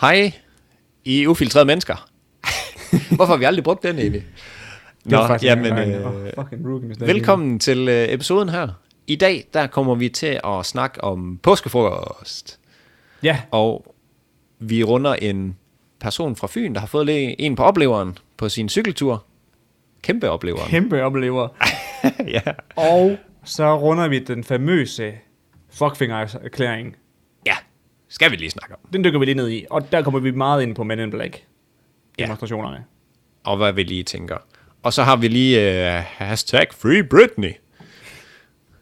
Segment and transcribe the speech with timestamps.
[0.00, 0.32] Hej,
[1.04, 2.08] I ufiltrerede mennesker.
[3.16, 3.98] Hvorfor har vi aldrig brugt den
[5.04, 8.68] var Nå, jamen, øh, oh, velkommen til øh, episoden her.
[9.06, 12.60] I dag, der kommer vi til at snakke om påskefrokost.
[13.22, 13.94] Ja, Og
[14.58, 15.56] vi runder en
[16.00, 19.24] person fra Fyn, der har fået en på opleveren på sin cykeltur.
[20.02, 20.70] Kæmpe opleveren.
[20.70, 21.48] kæmpe oplever.
[22.36, 22.52] ja.
[22.76, 25.12] Og så runder vi den famøse
[25.70, 26.96] fuckfinger-erklæring.
[28.10, 28.80] Ja, skal vi lige snakke om.
[28.92, 31.10] Den dykker vi lige ned i, og der kommer vi meget ind på Men in
[31.10, 31.44] Black.
[32.18, 32.24] Ja.
[32.24, 32.84] Demonstrationerne.
[33.44, 34.36] Og hvad vi lige tænker.
[34.82, 37.52] Og så har vi lige øh, hashtag Free Britney.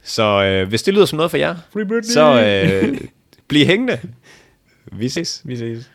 [0.02, 2.12] Så øh, hvis det lyder som noget for jer, Free Britney!
[2.12, 3.00] så øh,
[3.48, 4.00] bliv hængende.
[4.92, 5.42] Vi ses.
[5.44, 5.90] Vi ses.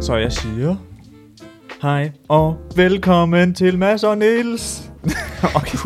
[0.00, 0.95] Så jeg siger...
[1.86, 4.90] Hej og velkommen til Mads og Niels.
[5.54, 5.78] okay.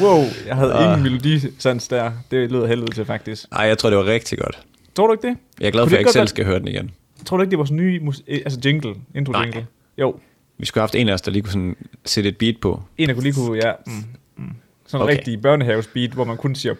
[0.00, 0.84] wow, jeg havde Ah.
[0.84, 2.12] ingen melodisans der.
[2.30, 3.44] Det lyder helvede til faktisk.
[3.52, 4.58] Ej, jeg tror, det var rigtig godt.
[4.94, 5.36] Tror du ikke det?
[5.60, 6.90] Jeg er glad for, at det jeg ikke selv skal høre den igen.
[7.26, 9.42] Tror du ikke, det er vores nye eh, altså jingle, intro Nej.
[9.42, 9.66] jingle?
[9.98, 10.16] Jo,
[10.58, 12.82] Vi skulle have haft en af os, der lige kunne sådan sætte et beat på.
[12.98, 13.72] en af kunne lige kunne, ja.
[13.86, 13.92] Mm,
[14.36, 14.50] mm.
[14.86, 15.16] Sådan en Okay.
[15.16, 16.74] rigtig børnehavesbeat, hvor man kun siger...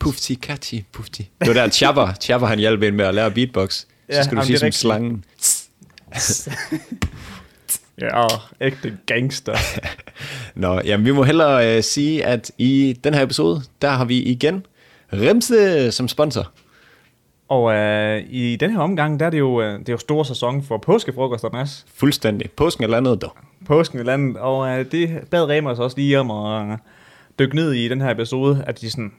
[0.00, 1.30] Pufti, kati, pufti.
[1.40, 3.84] Det var der, Chapper, Chapper han hjalp en med at lære beatbox.
[4.12, 5.24] Så skal du sige det som slangen.
[8.00, 8.26] Ja,
[8.60, 9.56] ægte gangster.
[10.54, 14.22] Nå, jamen vi må hellere øh, sige, at i den her episode, der har vi
[14.22, 14.66] igen
[15.12, 16.50] Remse som sponsor.
[17.48, 20.22] og øh, i den her omgang, der er det jo, øh, det er jo stor
[20.22, 21.86] sæson for påskefrokoster, Mads.
[21.94, 22.50] Fuldstændig.
[22.50, 23.36] Påsken er landet dog.
[23.66, 26.78] Påsken i landet, og øh, det bad Remer så også lige om at øh,
[27.38, 29.12] dykke ned i den her episode, at de sådan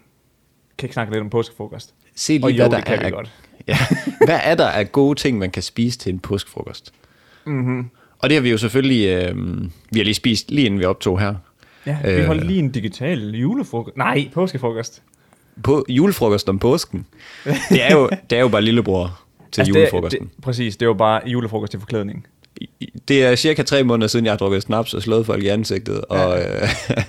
[0.77, 1.94] kan snakke lidt om påskefrokost.
[2.16, 3.05] Se lige, Og jo, hvad der det kan er.
[3.05, 3.31] vi godt.
[3.67, 3.77] Ja.
[4.25, 6.94] Hvad er der af gode ting, man kan spise til en påskefrokost?
[7.45, 7.89] Mm-hmm.
[8.19, 9.36] Og det har vi jo selvfølgelig, øh,
[9.92, 11.36] vi har lige spist, lige inden vi optog her.
[11.86, 12.25] Ja, vi Øh.
[12.25, 13.97] holdt lige en digital julefrokost.
[13.97, 15.02] Nej, påskefrokost.
[15.64, 17.05] På julefrokost om påsken.
[17.69, 19.21] Det er jo, det er jo bare lillebror
[19.52, 20.21] til altså, julefrokosten.
[20.23, 22.27] Det, det, præcis, det er jo bare julefrokost til forklædning.
[22.59, 22.70] Det,
[23.08, 26.02] det er cirka tre måneder siden, jeg har drukket snaps og slået folk i ansigtet.
[26.05, 26.70] Og, øh,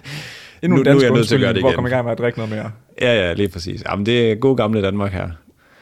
[0.63, 1.75] Endnu Nu- nu er jeg nødt til at gøre det hvor igen.
[1.75, 2.73] kommer i gang med at drikke noget mere.
[3.01, 3.83] ja, ja, lige præcis.
[3.89, 5.29] Jamen, det er god gamle Danmark her.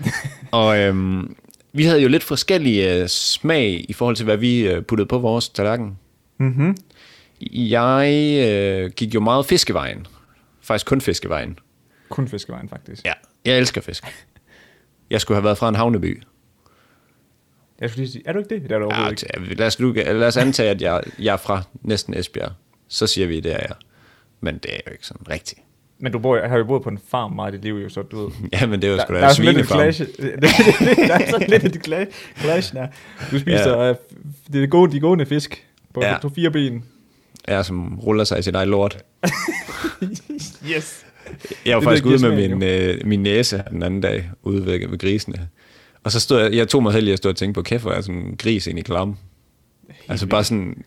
[0.52, 1.36] og øhm,
[1.72, 5.18] vi havde jo lidt forskellige øh, smag i forhold til, hvad vi øh, puttede på
[5.18, 5.98] vores tallerken.
[6.38, 6.76] Mm-hmm.
[7.52, 8.10] Jeg
[8.48, 10.06] øh, gik jo meget fiskevejen.
[10.62, 11.58] Faktisk kun fiskevejen.
[12.08, 13.04] Kun fiskevejen, faktisk.
[13.04, 13.12] Ja,
[13.44, 14.04] jeg elsker fisk.
[15.10, 16.22] Jeg skulle have været fra en havneby.
[17.80, 18.62] Jeg skulle lige sige, er du ikke det?
[18.62, 19.54] Det er du Ja, ikke.
[19.54, 22.52] lad, os, lad os antage, at jeg, jeg er fra næsten Esbjerg.
[22.88, 23.72] Så siger vi, det er jeg.
[24.40, 25.60] Men det er jo ikke sådan rigtigt.
[26.02, 28.02] Men du bor, har jo boet på en farm meget i dit liv, jo, så
[28.02, 28.30] du ved.
[28.60, 29.92] Ja, men det er jo Der, sgu der da er sådan lidt et svinefarm.
[29.92, 31.08] clash.
[31.08, 32.86] der er sådan lidt et cla- clash der.
[33.30, 33.86] Du spiser Ja.
[33.86, 33.94] ja.
[34.52, 36.16] det er gode, de gående fisk på Ja.
[36.22, 36.84] to fire ben.
[37.48, 38.98] Ja, som ruller sig i sit eget lort.
[40.76, 41.06] Yes.
[41.66, 44.66] Jeg var Det faktisk der ude med min, øh, min næse den anden dag, ude
[44.66, 45.48] ved, ved grisene.
[46.04, 47.82] Og så stod jeg, jeg tog mig selv i at stå og tænke på, kæft,
[47.82, 49.16] hvor er sådan en gris ind i klam.
[50.08, 50.84] Altså bare sådan,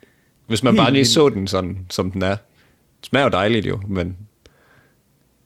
[0.48, 2.36] hvis man Helt bare lige så den sådan, som den er.
[3.04, 4.18] Smager jo dejligt jo, men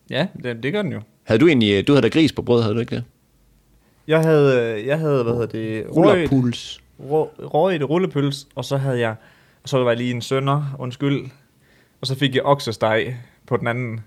[0.10, 1.02] Ja, det, det gør den jo.
[1.24, 3.04] havde du egentlig, øh, du havde da gris på brød, havde du ikke det?
[4.08, 6.82] Jeg havde, jeg havde hvad hedder det, Rullerpuls.
[7.00, 9.16] røget rullepøls, og så havde jeg,
[9.64, 11.26] og så var jeg lige en sønder, undskyld,
[12.02, 13.16] og så fik jeg oksesteg
[13.48, 14.00] på den anden.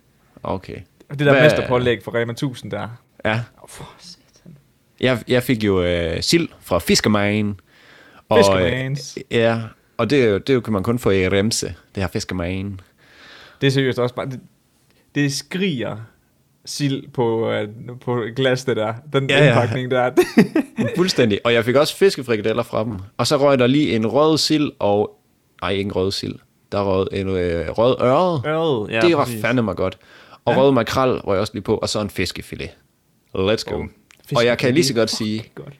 [0.42, 0.76] Okay.
[1.08, 2.88] Og det der Hvad- mesterpålæg for Rema 1000 der.
[3.24, 4.56] Ja, Oh, for satan.
[5.00, 7.60] jeg, jeg fik jo øh, sild fra Fiskermagen.
[8.36, 9.18] Fiskermagens.
[9.30, 9.62] øh, ja,
[9.96, 12.80] og det, det kan man kun få i Remse, det her Fiskermagen.
[13.60, 14.40] Det er seriøst også bare, det,
[15.14, 15.96] det skriger
[16.64, 17.68] sild på, øh,
[18.00, 18.94] på et glas, det der.
[19.12, 20.10] Den Ja, ja, indpakning der.
[20.96, 21.40] Fuldstændig.
[21.44, 22.94] Og jeg fik også fiskefrikadeller fra dem.
[23.16, 25.16] Og så røg der lige en rød sild og...
[25.62, 26.34] Nej, ikke en rød sild.
[26.72, 28.42] Der røg en øh, rød øre.
[28.46, 29.40] Øret, ja, det var præcis.
[29.40, 29.98] fandme mig godt.
[30.44, 30.60] Og ja.
[30.60, 32.70] rød makrel røg også lige på, og så en fiskefilet.
[33.36, 33.76] Let's go.
[33.76, 33.92] Bum.
[34.36, 35.74] og jeg kan lige så godt sige, Godt.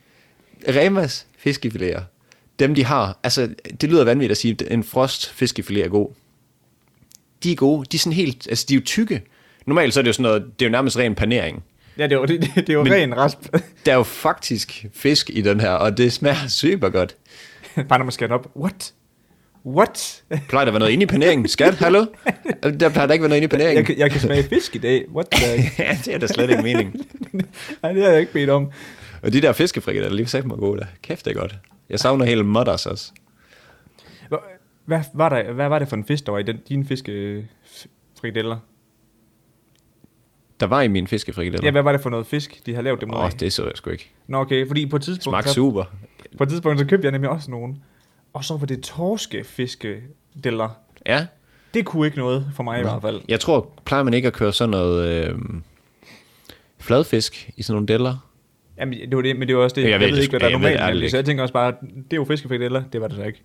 [0.69, 2.01] Remas fiskefiléer,
[2.59, 3.49] dem de har, altså
[3.81, 6.09] det lyder vanvittigt at sige, at en frost fiskefilet er god.
[7.43, 9.23] De er gode, de er sådan helt, altså de er jo tykke.
[9.67, 11.63] Normalt så er det jo sådan noget, det er jo nærmest ren panering.
[11.99, 13.39] Ja, det var, det, det, det var Men- ren rasp.
[13.87, 17.17] Der er jo faktisk fisk i den her, og det smager super godt.
[17.89, 18.51] Bare når man skal op.
[18.57, 18.93] What?
[19.67, 20.23] What?
[20.49, 21.49] Plejer der at være noget inde i paneringen?
[21.49, 22.07] Skat, hallo?
[22.81, 23.77] Der plejer der ikke være noget inde i paneringen.
[23.77, 25.05] Jeg, kan- jeg kan smage fisk i dag.
[25.15, 25.47] What the...
[25.85, 26.95] ja, det er da slet ikke mening.
[27.83, 28.71] Nej, det har jeg ikke bedt om.
[29.23, 30.87] Og de der fiskefrikker, der lige sagt mig gode der.
[31.03, 31.55] Kæft, det er godt.
[31.91, 33.13] Jeg savner hele mudders også.
[34.91, 38.57] Hvad, var der, hvad var det for en fisk, der var i den, dine fiskefrikadeller?
[40.61, 41.67] Der var i mine fiskefrikadeller.
[41.67, 43.31] Ja, hvad var det for noget fisk, de har lavet dem Åh, af?
[43.31, 44.11] det så jeg sgu ikke.
[44.27, 45.23] Nå, okay, fordi på et tidspunkt...
[45.35, 45.85] Smagte så- super.
[46.39, 47.83] På et tidspunkt, så købte jeg nemlig også nogen.
[48.33, 50.01] Og så var det torskefiske
[50.45, 50.69] deller.
[51.07, 51.27] Ja,
[51.75, 53.21] Det kunne ikke noget for mig i hvert fald.
[53.29, 55.39] jeg tror, plejer man ikke at køre sådan noget øh,
[56.79, 58.27] fladfisk i sådan nogle deller?
[58.79, 59.83] Jamen, det var det, men det var også det.
[59.83, 60.51] Jeg Jeg, ved jeg ved ikke, hvad der er
[60.83, 61.11] normalt.
[61.11, 62.83] Så jeg tænker også bare, det er jo fiskefrikadeller.
[62.93, 63.43] Det var det så ikke.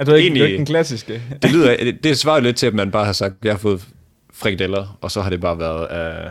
[0.00, 1.22] Det er Egentlig- ikke den klassiske.
[1.42, 3.84] Det, lyder, det, det svarer lidt til, at man bare har sagt, jeg har fået
[4.32, 6.30] frikadeller, og så har det bare været af,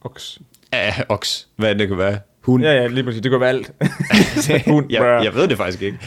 [0.00, 0.38] Oks.
[0.72, 1.48] af oks.
[1.56, 2.18] Hvad det kan være.
[2.40, 2.62] Hund.
[2.64, 3.22] Ja, ja, lige præcis.
[3.22, 3.72] Det kunne være alt.
[4.72, 4.86] Hund.
[4.92, 5.98] jeg, jeg ved det faktisk ikke.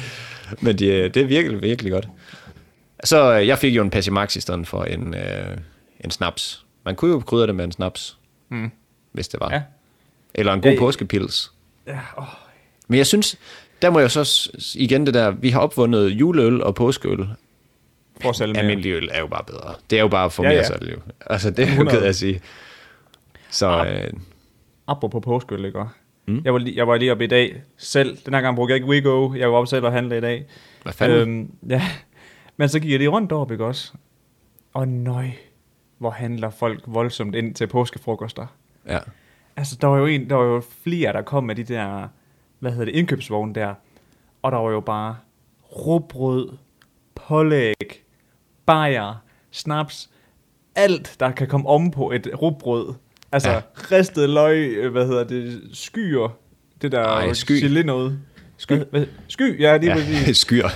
[0.62, 2.08] Men det, det er virkelig, virkelig godt.
[3.04, 5.58] Så øh, jeg fik jo en Passimax i stedet for en, øh,
[6.04, 6.66] en snaps.
[6.86, 8.18] Man kunne jo krydre det med en snaps,
[8.50, 8.72] Mm.
[9.12, 9.54] hvis det var.
[9.54, 9.62] Ja.
[10.34, 10.80] Eller en god Ja, ja.
[10.80, 11.52] påskepils.
[11.88, 12.24] Ja, åh.
[12.88, 13.36] Men jeg synes,
[13.82, 17.28] der må jeg så igen det der, vi har opvundet juleøl og påskeøl.
[18.22, 18.62] For at sælge mere.
[18.62, 19.74] Almindelig øl er jo bare bedre.
[19.90, 20.64] Det er jo bare for Ja, mere ja.
[20.68, 20.98] salg, jo.
[21.26, 21.98] Altså, det er jo 100.
[21.98, 22.42] ked at sige.
[23.50, 24.04] Så Ah.
[24.04, 24.14] øh,
[24.88, 25.84] Apropos påskeøl, ikke?
[26.28, 26.42] Mm.
[26.46, 28.18] Jeg, var lige, jeg var lige oppe i dag selv.
[28.26, 29.34] Den her gang brugte jeg ikke WeGo.
[29.36, 30.46] Jeg var oppe selv og handle i dag.
[30.84, 31.20] hvad fanden?
[31.20, 31.82] Øhm, ja.
[32.58, 33.92] Men så gik jeg lige rundt deroppe, ikke også?
[34.74, 35.28] Og nøj,
[35.98, 38.46] hvor handler folk voldsomt ind til påskefrokoster.
[38.88, 39.00] ja.
[39.56, 42.08] Altså, der var jo en, der var jo flere, der kom med de der,
[42.60, 43.74] hvad hedder det, indkøbsvogne der.
[44.42, 45.16] Og der var jo bare
[45.72, 46.50] råbrød,
[47.16, 48.04] pålæg,
[48.66, 50.10] bajer, snaps,
[50.76, 52.94] alt, der kan komme om på et råbrød.
[53.32, 53.62] Altså, Ja.
[53.76, 56.38] ristet løg, øh, hvad hedder det, skyer,
[56.82, 57.52] det der Ej, sky.
[57.68, 58.20] gelé noget.
[58.58, 58.74] Sky?
[58.92, 60.38] Hvad, sky, ja, lige ja, præcis.
[60.46, 60.70] skyer.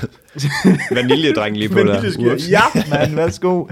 [0.95, 2.37] Vaniljedreng lige på der.
[2.49, 3.67] Ja, mand, værsgo.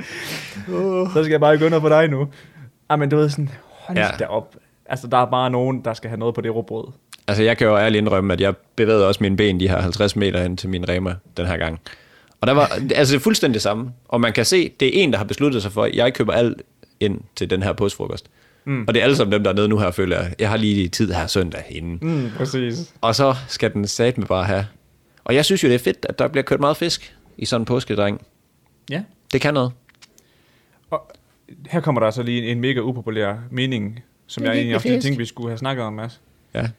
[1.13, 2.27] Så skal jeg bare gå under på dig nu.
[2.89, 4.05] Ej, men du ved sådan, hold Ja.
[4.05, 4.11] ja.
[4.19, 4.55] da op.
[4.85, 6.85] Altså, der er bare nogen, der skal have noget på det råbrød.
[7.31, 10.15] Altså, jeg kan jo ærligt indrømme, at jeg bevægede også mine ben de her 50
[10.15, 11.79] meter hen til min Rema den her gang.
[12.41, 13.91] Og der var, altså det er fuldstændig det samme.
[14.07, 16.33] Og man kan se, det er en, der har besluttet sig for, at jeg køber
[16.33, 16.61] alt
[16.99, 18.29] ind til den her påskefrokost.
[18.65, 18.85] Mm.
[18.87, 20.33] Og det er alle sammen dem, der er nede nu her, føler jeg.
[20.39, 21.99] Jeg har lige tid her søndag inden.
[22.01, 22.93] Mm, præcis.
[23.01, 24.65] Og så skal den sat med bare have.
[25.23, 27.61] Og jeg synes jo, det er fedt, at der bliver kørt meget fisk i sådan
[27.61, 28.21] en påskedreng.
[28.89, 29.03] Ja.
[29.33, 29.71] Det kan noget.
[30.89, 31.11] Og
[31.69, 35.17] her kommer der så lige en, en mega upopulær mening, som jeg egentlig også tænkte,
[35.17, 36.21] vi skulle have snakket om, Mads.
[36.53, 36.69] Ja.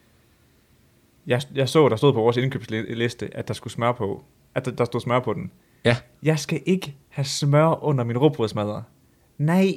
[1.27, 4.25] Jeg, jeg så, der stod på vores indkøbsliste, at der skulle smør på.
[4.55, 5.51] At der, der stod smør på den.
[5.85, 5.97] Ja.
[6.23, 8.83] Jeg skal ikke have smør under min råbrødsmadder.
[9.39, 9.73] Nej.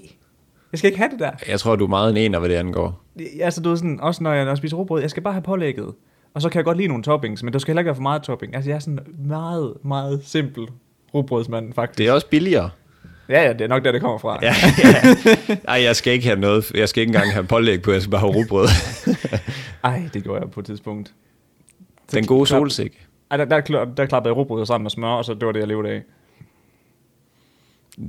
[0.72, 1.32] Jeg skal ikke have det der.
[1.48, 3.04] Jeg tror, du er meget en ener, hvad det angår.
[3.42, 5.44] Altså, du ved sådan, også når jeg, når jeg spiser råbrød, jeg skal bare have
[5.44, 5.94] pålægget.
[6.34, 8.02] Og så kan jeg godt lide nogle toppings, men der skal heller ikke være for
[8.02, 8.56] meget topping.
[8.56, 10.68] Altså, jeg er sådan meget, meget simpel
[11.14, 11.98] råbrødsmand, faktisk.
[11.98, 12.70] Det er også billigere.
[13.30, 14.40] Ja, ja, det er nok der, det kommer fra.
[14.42, 14.54] Ja,
[14.84, 15.56] ja.
[15.68, 16.72] Ej, jeg skal ikke have noget.
[16.72, 18.68] Jeg skal ikke engang have pålæg på, jeg skal bare have rugbrød.
[19.84, 21.14] Ej, det gjorde jeg på et tidspunkt.
[22.12, 23.07] Den gode klap- solsik.
[23.31, 25.52] Ej, der, der, der, der klappede jeg råbrød sammen med smør, og så det var
[25.52, 26.02] det, jeg levede af.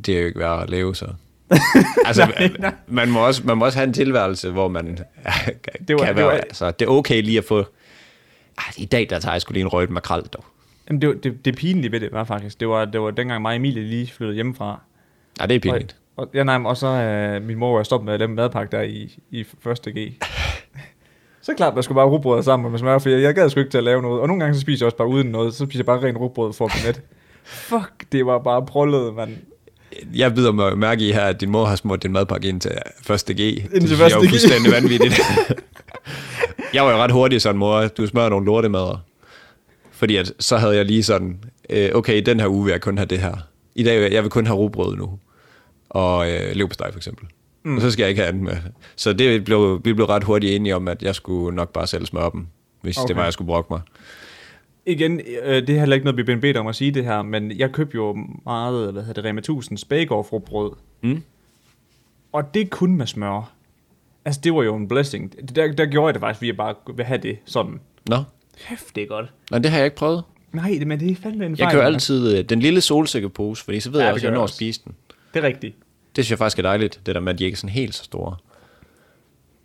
[0.06, 1.06] Det er jo ikke værd at leve, så.
[2.06, 2.32] Altså,
[2.86, 5.04] man må, også, man må også have en tilværelse, hvor man kan,
[5.88, 7.58] Det var- kan det være, var- altså, det er okay lige at få,
[8.58, 10.44] ej, i dag der tager jeg sgu lige en røget makrel dog.
[10.88, 13.42] Jamen, det, var- det, det pinlige ved det var faktisk, det var, det var dengang
[13.42, 14.80] mig og Emilie lige flyttede hjemmefra.
[15.38, 15.96] Nej, det er pinligt.
[16.16, 18.76] Og, og, ja, nej, og så øh, min mor var stoppet med at lave madpakke
[18.76, 19.94] der i, i første G.
[21.46, 23.70] så klart, der skulle bare rugbrød sammen med smør, for jeg, jeg gad sgu ikke
[23.70, 24.20] til at lave noget.
[24.20, 26.16] Og nogle gange så spiser jeg også bare uden noget, så spiser jeg bare ren
[26.16, 27.02] rugbrød for at net.
[27.44, 29.30] Fuck, det var bare prollet, mand.
[30.14, 32.70] Jeg bider mig mærke i her, at din mor har smurt din madpakke ind til
[33.02, 33.40] første G.
[33.40, 34.30] Ind til det synes første jeg er jo G.
[34.30, 35.20] fuldstændig vanvittigt.
[36.74, 39.04] jeg var jo ret hurtig sådan, mor, du smører nogle lortemader.
[39.90, 41.38] Fordi at, så havde jeg lige sådan,
[41.70, 43.34] øh, okay, den her uge vil jeg kun have det her.
[43.74, 45.18] I dag, jeg vil kun have rugbrød nu.
[45.88, 47.26] Og øh, leverpostej for eksempel.
[47.66, 47.76] Mm.
[47.76, 48.56] Og så skal jeg ikke have andet med.
[48.96, 52.06] Så det blev, vi blev ret hurtigt enige om, at jeg skulle nok bare selv
[52.06, 52.46] smøre dem,
[52.80, 53.08] hvis okay.
[53.08, 53.80] Det var, jeg skulle brokke mig.
[54.86, 57.22] Igen, øh, det er heller ikke noget, vi bliver bedt om at sige det her,
[57.22, 60.72] men jeg købte jo meget, hvad hedder det, Rema 1000 spagård brød.
[61.02, 61.22] Mm.
[62.32, 63.52] Og det kun med smør.
[64.24, 65.34] Altså, det var jo en blessing.
[65.56, 67.80] Der, der gjorde jeg det faktisk, fordi jeg bare vil have det sådan.
[68.08, 68.16] Nå,
[68.68, 69.32] Kæft, det er godt.
[69.50, 70.22] men det har jeg ikke prøvet.
[70.52, 71.66] Nej, men det er fandme en fejl.
[71.66, 74.38] Jeg kører altid øh, den lille solsikkepose, fordi så ved Ja, jeg også, at jeg
[74.38, 74.94] når at spise den.
[75.34, 75.76] Det er rigtigt.
[76.16, 77.94] Det synes jeg faktisk er dejligt, det der med, at de ikke er sådan helt
[77.94, 78.36] så store.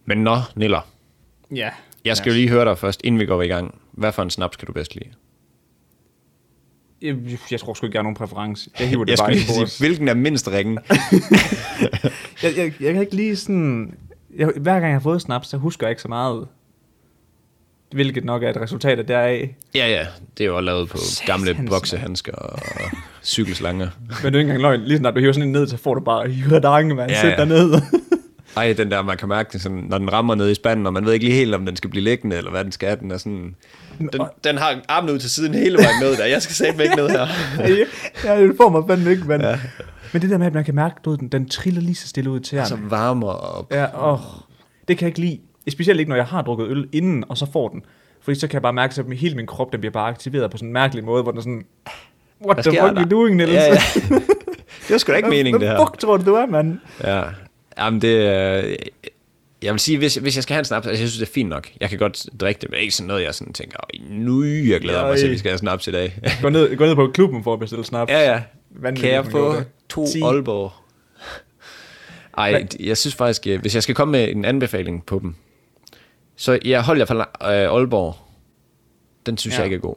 [0.05, 0.81] Men nå, Niller,
[1.55, 1.69] Ja.
[2.05, 3.79] jeg skal jo lige høre dig først, inden vi går i gang.
[3.91, 5.09] Hvad for en snaps kan du bedst lide?
[7.01, 7.15] Jeg,
[7.51, 8.69] jeg tror sgu ikke, jeg har nogen præference.
[8.79, 10.77] Jeg hiver det Jeg bare skulle lige sige, hvilken er mindst ringe?
[12.43, 13.97] jeg, jeg, jeg kan ikke lige sådan...
[14.35, 16.47] Jeg, hver gang jeg har fået snaps, så husker jeg ikke så meget.
[17.93, 19.55] Hvilket nok er et resultat af deraf.
[19.75, 20.05] ja, ja,
[20.37, 22.59] det er jo lavet på gamle Satans, boksehandsker og
[23.23, 23.87] cykelslanger.
[24.23, 24.81] Men det er ikke engang løgn.
[24.81, 27.11] Lige snart du hiver sådan en ned, så får du bare hyrdang, mand.
[27.11, 27.45] Ja, Sæt ja.
[27.45, 27.73] ned.
[28.57, 31.05] Ej, den der, man kan mærke sådan, når den rammer ned i spanden, og man
[31.05, 32.99] ved ikke lige helt, om den skal blive liggende, eller hvad den skal.
[32.99, 33.55] Den er sådan...
[33.99, 36.25] Den, den har armen ud til siden hele vejen ned der.
[36.25, 37.27] Jeg skal sætte ikke ned her.
[38.25, 39.41] ja, det får mig fandme ikke, mand.
[39.43, 39.59] Ja.
[40.13, 42.29] Men det der med, at man kan mærke, du den, den triller lige så stille
[42.29, 42.91] ud til Så ham.
[42.91, 43.73] varmer op.
[43.73, 44.19] Ja, åh,
[44.87, 45.39] det kan jeg ikke lide.
[45.69, 47.83] Specielt ikke, når jeg har drukket øl inden, og så får den.
[48.21, 50.57] Fordi så kan jeg bare mærke, at hele min krop den bliver bare aktiveret på
[50.57, 51.65] sådan en mærkelig måde, hvor den sådan...
[52.45, 53.03] What Hvad the fuck der?
[53.03, 53.51] you doing, Niels?
[53.53, 53.75] Ja, ja.
[54.87, 55.85] Det var sgu da ikke meningen, det Hvad her.
[55.85, 56.77] fuck tror du, du er, mand?
[57.03, 57.23] Ja,
[57.77, 58.07] jamen det
[58.63, 58.75] øh,
[59.61, 61.33] Jeg vil sige, hvis, hvis jeg skal have en snaps, altså jeg synes, det er
[61.33, 61.67] fint nok.
[61.81, 64.81] Jeg kan godt drikke det, men ikke sådan noget, jeg sådan tænker, "Øj, nu jeg
[64.81, 66.19] glæder mig til, at vi skal have snaps i dag.
[66.41, 68.11] Gå ned, gå ned på klubben for at bestille snaps.
[68.11, 68.41] ja, ja.
[68.71, 69.55] Vanvittigt, Kan jeg få
[69.89, 70.21] to Ti.
[70.21, 70.71] Aalborg?
[72.37, 75.35] Ej, jeg synes faktisk, øh, hvis jeg skal komme med en anbefaling på dem,
[76.41, 78.15] så jeg holder i hvert fald øh, Aalborg.
[79.25, 79.59] Den synes Ja.
[79.59, 79.95] jeg ikke er god.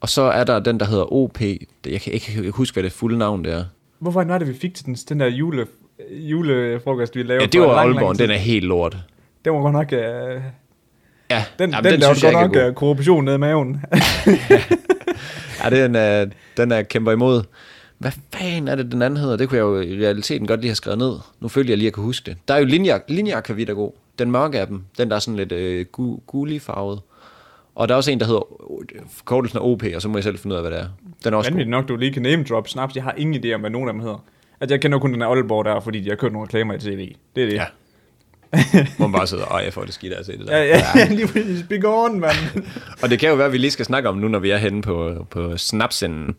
[0.00, 1.40] Og så er der den, der hedder OP.
[1.86, 3.64] Jeg kan ikke huske, hvad det fulde navn det er.
[3.98, 5.66] Hvorfor var det, vi fik til den, den der jule,
[6.10, 7.42] julefrokost, vi lavede?
[7.42, 8.16] Ja, det var lang, lang Aalborg.
[8.16, 8.24] tid?
[8.26, 8.96] Den er helt lort.
[9.44, 9.92] Den var godt nok...
[9.92, 10.40] Øh,
[11.30, 13.80] Ja, den, jamen, den, den lavede godt nok øh, korruption ned i maven.
[15.64, 16.26] Ja, den er,
[16.56, 17.42] den er kæmper imod.
[17.98, 19.36] Hvad fanden er det, den anden hedder?
[19.36, 21.12] Det kunne jeg jo i realiteten godt lige have skrevet ned.
[21.40, 22.36] Nu følger jeg lige, at jeg kan huske det.
[22.48, 23.92] Der er jo linjer, linjer er god.
[24.18, 24.84] Den mørke af dem.
[24.98, 27.00] Den, der er sådan lidt øh, gu, gullig farvet.
[27.74, 28.42] Og der er også en, der hedder
[29.10, 30.88] forkortelsen af OP, og så må jeg selv finde ud af, hvad det er.
[31.24, 31.50] Den er også.
[31.50, 32.94] Vanvittigt nok, du lige kan name drop snaps.
[32.94, 34.24] Jeg har ingen idé om, hvad nogen af dem hedder.
[34.60, 36.78] At jeg kender kun den af Aalborg der, fordi de har kørt nogle reklamer i
[36.78, 37.14] tv.
[37.36, 37.54] Det er det.
[37.54, 37.64] Ja.
[38.96, 40.56] Hvor man bare sidder, og jeg får det skidt af at se det der.
[40.56, 41.64] Ja, ja, ja, lige præcis.
[41.68, 42.64] Be gone, mand.
[43.02, 44.56] Og det kan jo være, at vi lige skal snakke om nu, når vi er
[44.56, 46.34] henne på, på snapsenden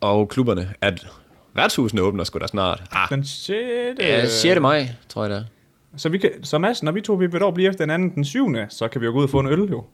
[0.00, 1.06] og klubberne, at
[1.54, 2.82] værtshusene åbner sgu da snart.
[2.92, 3.56] Ah, Den shit.
[4.00, 4.60] ja, 6.
[4.60, 5.42] maj, tror jeg er.
[5.96, 8.14] Så, vi kan, så Mads, når vi to vi vil dog blive efter den anden
[8.14, 8.54] den 7.
[8.68, 9.84] Så kan vi jo gå ud og få en øl, jo.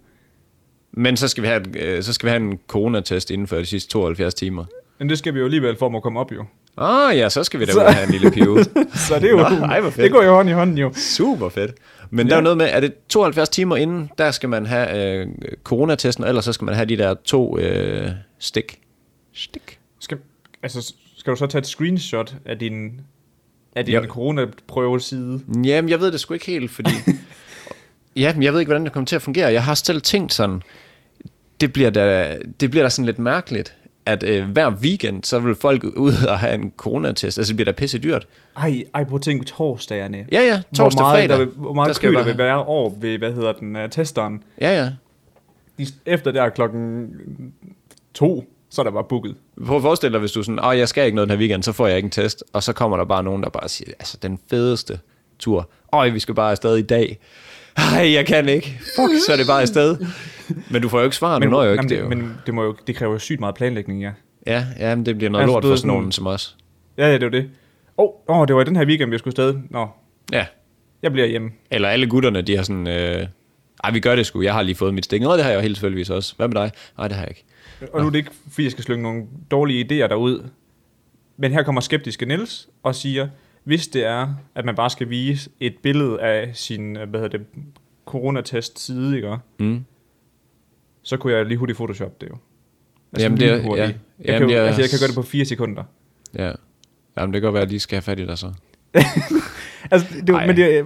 [0.92, 3.66] Men så skal vi have, øh, så skal vi have en coronatest inden for de
[3.66, 4.64] sidste 72 timer.
[4.98, 6.44] Men det skal vi jo alligevel for at komme op, jo.
[6.76, 8.64] Ah ja, så skal vi da Så- ud og have en lille pive.
[9.08, 9.36] Så det er jo...
[9.36, 10.04] Nå, ej, hvor fedt.
[10.04, 10.92] det går jo hånd i hånden, jo.
[10.94, 11.74] Super fedt.
[12.10, 12.40] Men der er Ja.
[12.40, 15.26] jo noget med, at det 72 timer inden, der skal man have øh,
[15.64, 18.78] coronatesten, og ellers så skal man have de der to øh, stik.
[19.32, 19.78] Stik?
[20.00, 20.18] Skal,
[20.62, 23.00] altså, skal du så tage et screenshot af din,
[23.76, 24.06] af din Ja.
[24.06, 25.40] coronaprøveside?
[25.64, 26.90] Jamen, jeg ved det sgu ikke helt, fordi...
[28.16, 29.52] ja, men jeg ved ikke, hvordan det kommer til at fungere.
[29.52, 30.62] Jeg har selv tænkt sådan,
[31.60, 33.74] det bliver da, det bliver da sådan lidt mærkeligt,
[34.06, 37.38] at øh, hver weekend, så vil folk ud og have en coronatest.
[37.38, 38.26] Altså, det bliver da pisse dyrt.
[38.56, 40.26] Ej, ej, prøv at tænke torsdagerne.
[40.32, 41.38] Ja, ja, torsdag, hvor meget, fredag.
[41.38, 43.52] Der vil, hvor der meget skal kø der jeg vil være over ved, hvad hedder
[43.52, 44.42] den, uh, testeren.
[44.60, 44.90] Ja, ja.
[45.78, 47.08] De, efter der klokken
[48.14, 49.34] to, så er der bare booket.
[49.66, 51.62] Prøv at forestille dig, hvis du sådan, åh, jeg skal ikke noget den her weekend,
[51.62, 52.44] så får jeg ikke en test.
[52.52, 54.98] Og så kommer der bare nogen, der bare siger, altså, den fedeste
[55.38, 55.70] tur.
[55.92, 57.18] Øj, vi skal bare afsted i dag.
[57.76, 58.78] Ej, jeg kan ikke.
[58.96, 59.96] Fuck, så er det bare afsted.
[60.70, 61.98] Men du får jo ikke svar, du når jo ikke jamen, det.
[62.00, 62.08] Jo.
[62.08, 64.10] men det, må jo, det kræver jo sygt meget planlægning, ja.
[64.46, 66.56] Ja, ja, men det bliver noget Altså, lort for sådan nogen som os.
[66.98, 67.50] Ja, ja, det var det.
[67.98, 69.60] Åh, oh, oh, det var i den her weekend, vi skulle afsted.
[69.70, 69.88] Nå,
[70.32, 70.46] Ja,
[71.02, 71.50] jeg bliver hjemme.
[71.70, 73.26] eller alle gutterne, de har sådan, øh,
[73.84, 75.22] ej, vi gør det sgu, jeg har lige fået mit stik.
[75.22, 76.34] Nå, det har jeg jo helt selvfølgelig også.
[76.36, 76.70] Hvad med dig?
[76.98, 77.44] Nej, det har jeg ikke.
[77.92, 80.48] Og nu er det ikke, fordi jeg skal slynge nogle dårlige idéer derud.
[81.36, 83.28] Men her kommer skeptiske Niels og siger,
[83.64, 87.46] hvis det er, at man bare skal vise et billede af sin, hvad hedder det,
[88.06, 89.36] coronatest side, ikke?
[89.60, 89.84] Mm.
[91.02, 92.36] så kunne jeg lige hurtigt photoshop det jo.
[93.12, 93.82] Altså Jamen, det er- ja.
[93.82, 95.82] Jeg, Jamen, kan, jo, jeg- altså, jeg kan gøre det på fire sekunder.
[96.34, 96.52] Ja.
[97.16, 98.52] Jamen, det kan godt være, at jeg lige skal have fat i dig så.
[99.90, 100.84] Altså, det, Ej, men det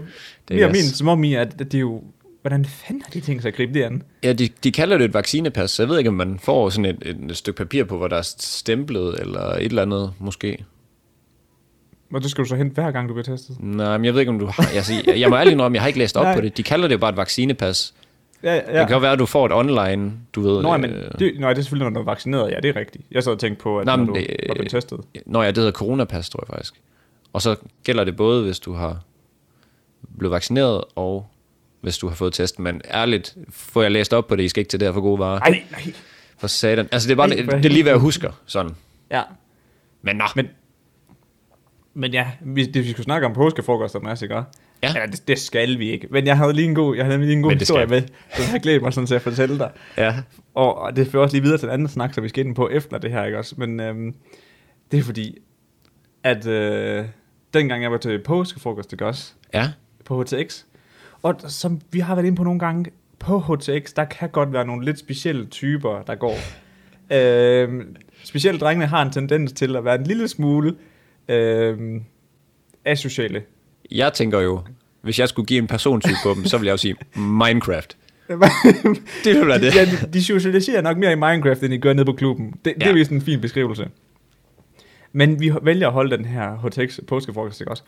[0.49, 0.73] det er er gas.
[0.77, 2.03] min, som om i, at det er jo,
[2.49, 4.03] hvordan fanden har de tænkt sig at gribe det an?
[4.23, 6.85] Ja, de, de kalder det et vaccinepas, så jeg ved ikke, om man får sådan
[6.85, 10.65] et, et, et stykke papir på, hvor der er stemplet, eller et eller andet, måske.
[12.13, 13.57] Og det skal du så hente hver gang, du bliver testet.
[13.61, 14.69] Nej, men jeg ved ikke, om du har...
[14.75, 16.35] Jeg, jeg, jeg må ærligt indrømme, jeg har ikke læst op Nej.
[16.35, 16.57] på det.
[16.57, 17.95] De kalder det jo bare et vaccinepas.
[18.43, 18.59] Ja, Ja.
[18.61, 20.63] Det kan godt være, at du får et online, du ved...
[20.63, 22.51] Nå, men øh, det, nej, det er selvfølgelig, når du er vaccineret.
[22.51, 23.05] Ja, det er rigtigt.
[23.11, 25.01] Jeg sad og tænkte på, at Nå, når du det- var blevet testet.
[25.27, 26.75] Nå ja, det hedder coronapas, tror jeg faktisk.
[27.33, 29.01] Og så gælder det både, hvis du har
[30.19, 31.27] blevet vaccineret, og
[31.87, 32.59] hvis du har fået test.
[32.59, 35.01] Men ærligt, får jeg læst op på det, I skal ikke til det her for
[35.01, 35.39] gode varer.
[35.39, 35.93] Nej, nej.
[36.39, 36.89] For satan.
[36.93, 38.73] Altså, det er, bare, Ej, det, er lige, hvad jeg husker, sådan.
[39.11, 39.23] Ja,
[40.03, 40.47] Men nå, men,
[41.95, 44.35] men ja, vi, det, vi skulle snakke om påskefrokost og Mads, ikke?
[44.35, 44.45] Ja.
[44.83, 46.09] Eller, det, det, skal vi ikke.
[46.11, 48.03] Men jeg havde lige en god, jeg havde lige en god historie med,
[48.35, 49.71] som jeg har glædet mig sådan til at fortælle dig.
[49.97, 50.15] ja.
[50.55, 52.55] Og, og det fører også lige videre til en anden snak, som vi skal ind
[52.55, 53.55] på efter det her, ikke også?
[53.59, 54.15] Men øhm,
[54.91, 55.39] det er fordi,
[56.23, 57.05] at øh,
[57.55, 59.33] dengang jeg var til påskefrokost, ikke også?
[59.55, 59.69] Ja,
[60.05, 60.65] På HTX.
[61.27, 64.67] Og som vi har været inde på nogle gange, på HTX, der kan godt være
[64.67, 66.37] nogle lidt specielle typer, der går.
[67.13, 70.75] øhm, specielt drengene har en tendens til at være en lille smule
[71.29, 72.03] øhm,
[72.85, 73.43] asociale.
[73.91, 74.61] jeg tænker jo,
[75.03, 77.97] hvis jeg skulle give en persontype på dem, så ville jeg jo sige Minecraft.
[79.25, 79.75] Det ville være det.
[79.75, 82.51] ja, de- de socialiserer nok mere i Minecraft, end de gør nede på klubben.
[82.65, 82.89] Det, det Ja.
[82.89, 83.89] er vist en fin beskrivelse.
[85.17, 87.83] Men vi vælger at holde den her HTX påskefrokost, ikke også?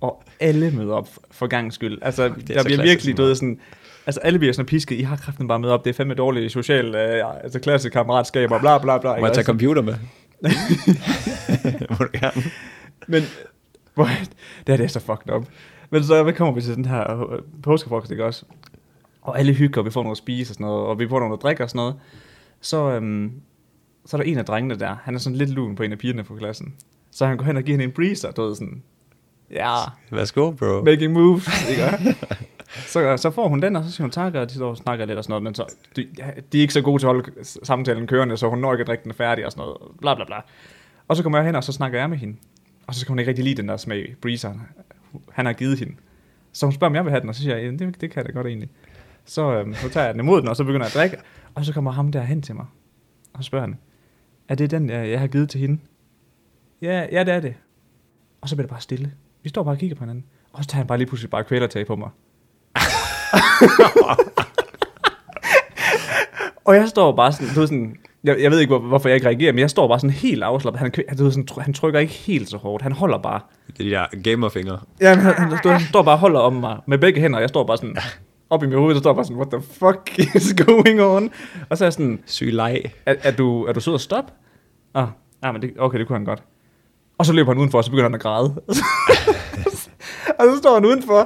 [0.00, 1.98] Og alle møder op for gangs skyld.
[2.02, 3.60] Altså, der bliver klassisk virkelig, du ved, sådan...
[4.06, 4.96] Altså, alle bliver sådan pisket.
[4.96, 5.84] I har kraften bare med op.
[5.84, 9.16] Det er fandme dårligt social, øh, altså klasse kammeratskab og bla bla bla.
[9.20, 9.94] Må jeg tage computer med?
[11.90, 12.42] Må du gerne.
[13.06, 13.22] Men,
[13.94, 14.08] hvor,
[14.66, 15.46] det er det så fucked up.
[15.90, 18.44] Men så kommer vi til den her øh, påskefrokost, ikke også?
[19.22, 21.20] Og alle hygger, og vi får noget at spise og sådan noget, og vi får
[21.20, 21.94] noget at drikke og sådan noget.
[22.60, 23.32] Så, øhm,
[24.06, 25.98] så er der en af drengene der, han er sådan lidt lun på en af
[25.98, 26.74] pigerne på klassen.
[27.10, 28.82] Så han går hen og giver hende en breezer, du ved sådan,
[29.50, 29.74] ja,
[30.10, 30.82] Værsgo, bro.
[30.84, 32.16] making moves, ikke?
[32.92, 35.06] så, så får hun den, og så siger hun tak, og de står og snakker
[35.06, 36.08] lidt og sådan noget, men så, de,
[36.52, 38.86] de er ikke så gode til at holde samtalen kørende, så hun når ikke at
[38.86, 40.36] drikke den færdig og sådan noget, bla bla bla.
[41.08, 42.36] Og så kommer jeg hen, og så snakker jeg med hende.
[42.86, 44.62] Og så skal hun ikke rigtig lide den der smag, breezeren,
[45.32, 45.94] han har givet hende.
[46.52, 48.10] Så hun spørger, om jeg vil have den, og så siger jeg, ja, det, det
[48.10, 48.70] kan jeg da godt egentlig.
[49.24, 51.16] Så, øhm, så tager jeg den imod den, og så begynder jeg at drikke,
[51.54, 52.66] og så kommer ham der hen til mig.
[53.32, 53.78] Og så spørger han,
[54.48, 55.78] er det den, jeg, jeg har givet til hende?
[56.82, 57.54] Ja, ja, det er det.
[58.40, 59.12] Og så bliver det bare stille.
[59.42, 60.24] Vi står bare og kigger på hinanden.
[60.52, 62.10] Og så tager han bare lige pludselig bare kvælertag på mig.
[66.66, 69.16] og jeg står bare sådan, du ved sådan, jeg, jeg ved ikke, hvor, hvorfor jeg
[69.16, 70.80] ikke reagerer, men jeg står bare sådan helt afslappet.
[70.80, 72.82] Han, han, du ved sådan, han trykker ikke helt så hårdt.
[72.82, 73.40] Han holder bare.
[73.66, 74.78] Det er de der gamerfingre.
[75.00, 77.40] Ja, han, han, står, han står bare og holder om mig med begge hænder, og
[77.40, 77.96] jeg står bare sådan
[78.54, 81.30] op i mit hoved, så står jeg bare sådan, what the fuck is going on?
[81.70, 82.92] Og så er jeg sådan, Syg leg.
[83.06, 84.32] er, er, du, er du sød at stoppe?
[84.94, 85.08] Ah,
[85.42, 86.42] ah, men det, okay, det kunne han godt.
[87.18, 88.54] Og så løber han udenfor, og så begynder han at græde.
[90.38, 91.18] og så står han udenfor,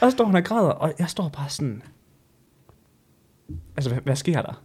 [0.00, 1.82] så står han og græder, og jeg står bare sådan...
[3.76, 4.62] Altså, hvad, hvad sker der?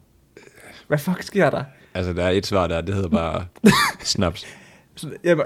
[0.88, 1.64] Hvad fuck sker der?
[1.94, 3.46] Altså, der er et svar der, det hedder bare
[4.04, 4.46] snaps.
[4.96, 5.46] Så, jamen,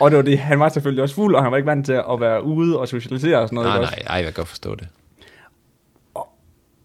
[0.00, 1.92] og det var det, han var selvfølgelig også fuld, og han var ikke vant til
[1.92, 3.70] at være ude og socialisere og sådan noget.
[3.70, 4.88] Nej, nej, ej, jeg kan godt forstå det.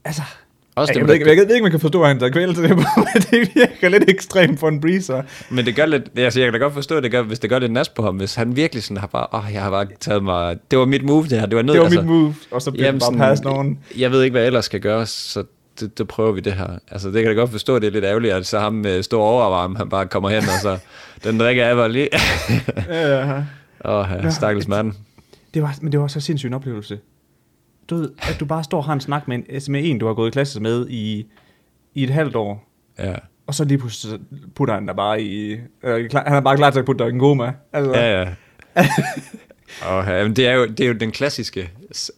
[0.06, 0.22] Altså,
[0.76, 2.32] Også jeg, dem, jeg, ved ikke, jeg, ved ikke, man kan forstå, at han tager
[2.32, 5.22] kvælelse på, men det virker lidt ekstremt for en breezer.
[5.50, 7.60] men det gør lidt, altså jeg kan da godt forstå, det gør, hvis det gør
[7.60, 10.24] lidt nas på ham, hvis han virkelig sådan har bare, åh, jeg har bare taget
[10.24, 12.36] mig, det var mit move det her, det var nødt, Det var altså, mit move,
[12.52, 13.80] og så blev det bare passet nogen.
[13.98, 15.44] jeg ved ikke, hvad ellers skal gøres, så
[15.80, 16.68] det, det, prøver vi det her.
[16.92, 19.24] Altså, det kan jeg godt forstå, det er lidt ærgerligt, at så ham med stor
[19.24, 20.78] overarm, han bare kommer hen, og så,
[21.30, 22.10] den drikker jeg bare lige.
[22.90, 23.38] Ja,
[23.86, 24.94] Åh, ja, stakkels mand.
[25.54, 27.00] det var, men det var så sindssyg en oplevelse.
[27.90, 30.06] Du ved, at du bare står og har en snak med en, med en, du
[30.08, 31.26] har gået i klasse med i,
[31.94, 33.14] i et halvt år, Ja,
[33.48, 34.20] og så lige pludselig
[34.56, 35.58] putter han der bare i...
[35.84, 37.54] Øh, klar, han er bare klar til at putte dig i en goma.
[37.74, 38.28] Altså, ja, ja.
[39.88, 41.72] Og ja, men det er jo, det er jo den klassiske,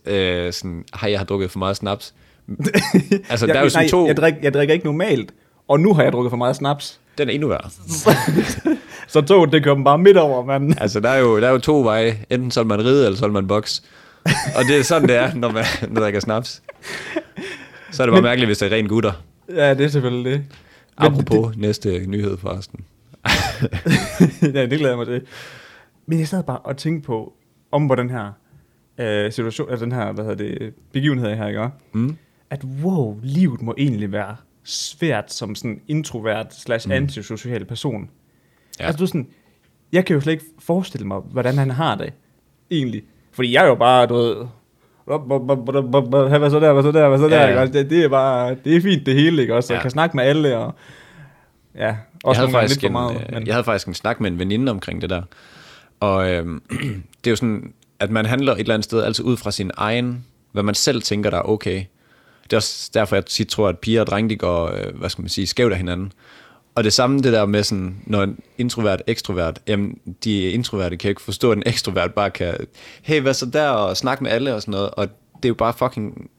[0.06, 2.14] øh, sådan, har jeg har drukket for meget snaps.
[3.30, 5.34] altså, der er jo sådan nej, to, Jeg, drik, jeg drikker ikke normalt,
[5.68, 7.00] og nu har jeg drukket for meget snaps.
[7.18, 7.70] den er endnu værre.
[9.08, 10.74] Så toget, det kommer bare midt over, mand.
[10.82, 12.18] Altså, der er, jo, der er jo to veje.
[12.30, 13.84] Enten så man ride, eller så man boks.
[14.58, 16.64] Og det er sådan, det er, når man, når drikker snaps.
[17.92, 19.24] Så er det bare Men- mærkeligt, hvis det er ren gutter.
[19.50, 20.40] Ja, det er selvfølgelig det.
[21.00, 22.86] Men Apropos det, næste nyhed forresten.
[24.56, 25.22] ja, det glæder jeg mig til.
[26.06, 27.34] Men jeg sad bare og tænkte på,
[27.72, 28.32] om hvor den her
[28.98, 31.70] øh, situation, altså den her, hvad hedder det, begivenhed her, ikke?
[31.94, 32.18] Mm.
[32.50, 38.10] At wow, livet må egentlig være svært som sådan introvert slash antisocial person.
[38.80, 38.86] Ja.
[38.86, 39.28] Altså du sådan,
[39.92, 42.14] jeg kan jo slet ikke forestille mig, hvordan han har det,
[42.72, 43.04] egentlig.
[43.38, 44.36] Fordi jeg er jo bare, du ved,
[45.06, 47.62] hvad så der, hvad så der, hvad så der, Ja, ja.
[47.64, 47.78] Ikke?
[47.80, 49.74] Det, det, er bare, det er fint det hele, ikke også?
[49.74, 49.82] Jeg Ja.
[49.82, 50.74] kan snakke med alle, og
[51.76, 53.16] ja, også jeg, havde faktisk lidt for meget.
[53.16, 55.22] øh, Men, jeg havde faktisk en snak med en veninde omkring det der.
[56.00, 56.62] Og øhm,
[57.24, 59.72] det er jo sådan, at man handler et eller andet sted altid ud fra sin
[59.78, 61.84] egen, hvad man selv tænker, der er okay.
[62.44, 65.10] Det er også derfor, jeg tit tror, at piger og drenge, de går, øh, hvad
[65.10, 66.12] skal man sige, skævt af hinanden.
[66.78, 71.10] Og det samme det der med sådan, når en introvert ekstrovert, jamen de introverte kan
[71.10, 72.58] ikke forstå, at en ekstrovert bare kan,
[73.02, 74.90] hey, hvad så der, og snakke med alle og sådan noget.
[74.90, 76.30] Og det er jo bare fucking,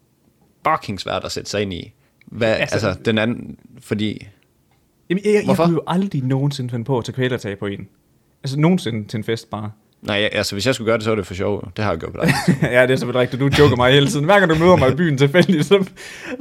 [0.68, 1.92] fucking svært at sætte sig ind i.
[2.27, 4.27] Hvad, altså, altså den anden, fordi
[5.09, 5.64] Jamen, jeg, jeg, jeg Hvorfor?
[5.64, 7.88] kunne jo aldrig nogensinde finde på at tage kvælertag på en.
[8.42, 9.70] Altså nogensinde til en fest bare.
[10.02, 11.68] Nej, altså hvis jeg skulle gøre det, så var det for sjov.
[11.76, 12.32] Det har jeg gjort på dig.
[12.72, 13.40] ja, det er selvfølgelig rigtigt.
[13.40, 14.24] Du joker mig hele tiden.
[14.24, 15.84] Hver gang du møder mig i byen tilfældigt, så,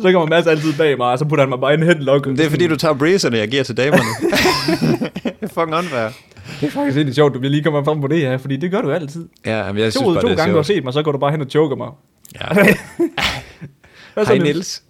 [0.02, 2.26] så kommer Mads altid bag mig, og så putter han mig bare i en headlock.
[2.26, 4.04] Det er fordi, du tager breezerne, jeg giver til damerne.
[5.24, 6.10] det er fucking unfair.
[6.62, 8.72] Det er faktisk lidt sjovt, du vil lige komme frem på det her, fordi det
[8.72, 9.28] gør du altid.
[9.46, 10.78] Ja, men jeg To synes bare, to det er gange, du har sjovt.
[10.78, 11.89] set mig, så går du bare hen og choker mig.
[12.36, 12.54] Ja.
[14.13, 14.84] Hvad så, Hej Niels.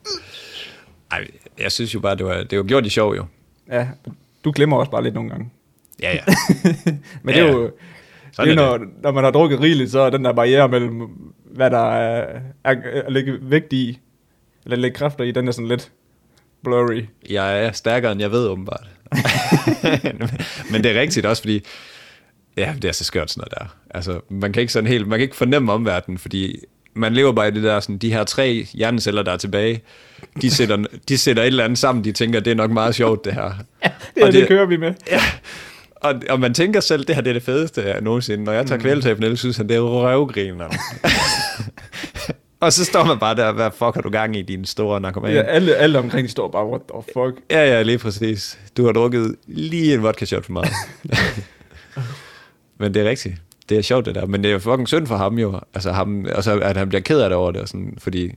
[1.11, 1.27] Ej,
[1.59, 3.25] jeg synes jo bare, det var, det var gjort i sjov jo.
[3.71, 3.87] Ja,
[4.43, 5.49] du glemmer også bare lidt nogle gange.
[6.01, 6.21] Ja, ja.
[7.23, 7.71] Men Ja, det er jo,
[8.37, 10.67] Sådan det er, er når, når man har drukket rigeligt, så er den der barriere
[10.69, 11.01] mellem,
[11.55, 13.99] hvad der er, er at lægge vægt i,
[14.65, 15.91] eller lægge kræfter i, den er sådan lidt
[16.63, 17.03] blurry.
[17.29, 18.87] Jeg er stærkere, end jeg ved, åbenbart.
[20.71, 21.63] men det er rigtigt også, fordi...
[22.57, 23.75] Ja, det er så skørt sådan noget der.
[23.97, 25.07] Altså, man kan ikke sådan helt...
[25.07, 26.59] Man kan ikke fornemme omverdenen, fordi
[26.93, 29.81] man lever bare i det der, sådan, de her tre hjerneceller, der er tilbage,
[30.41, 33.25] de sætter, de sætter et eller andet sammen, de tænker, det er nok meget sjovt,
[33.25, 33.43] det her.
[33.83, 34.93] Det, her, Og det, det- kører vi med.
[35.11, 35.19] Ja.
[36.01, 38.43] Og, og man tænker selv, det her det er det fedeste jeg nogensinde.
[38.43, 40.69] Når jeg tager på Niels, synes han, det er røvgriner.
[42.59, 45.33] og så står man bare der, hvad fuck har du gang i, din store narkoman?
[45.33, 47.41] Ja, alle, alle omkring står bare, what the fuck.
[47.51, 48.59] Ja, ja, lige præcis.
[48.77, 50.69] Du har drukket lige en vodka shot for meget.
[52.79, 53.35] Men det er rigtigt.
[53.69, 54.25] Det er sjovt, det der.
[54.25, 55.59] Men det er jo fucking synd for ham jo.
[55.73, 57.61] Altså ham, og så at han bliver ked af det over det.
[57.61, 58.31] Og sådan, fordi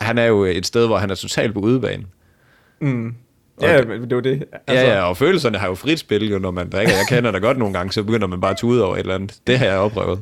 [0.00, 2.04] han er jo et sted, hvor han er totalt på udebane.
[2.80, 3.14] Mm.
[3.62, 4.44] Ja, men det var det.
[4.66, 6.92] Altså, ja, ja, og følelserne har jo frit spil, jo, når man drikker.
[6.94, 9.14] Jeg kender det godt nogle gange, så begynder man bare at tude over et eller
[9.14, 9.38] andet.
[9.46, 10.20] Det har jeg opprøvet.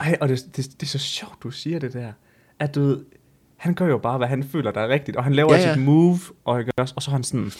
[0.00, 2.12] Ej, og det, det, det er så sjovt, du siger det der.
[2.58, 3.00] At du ved,
[3.56, 5.16] han gør jo bare, hvad han føler, der er rigtigt.
[5.16, 7.52] Og han laver Ja, ja, sit move, og, ikke også, og så han sådan...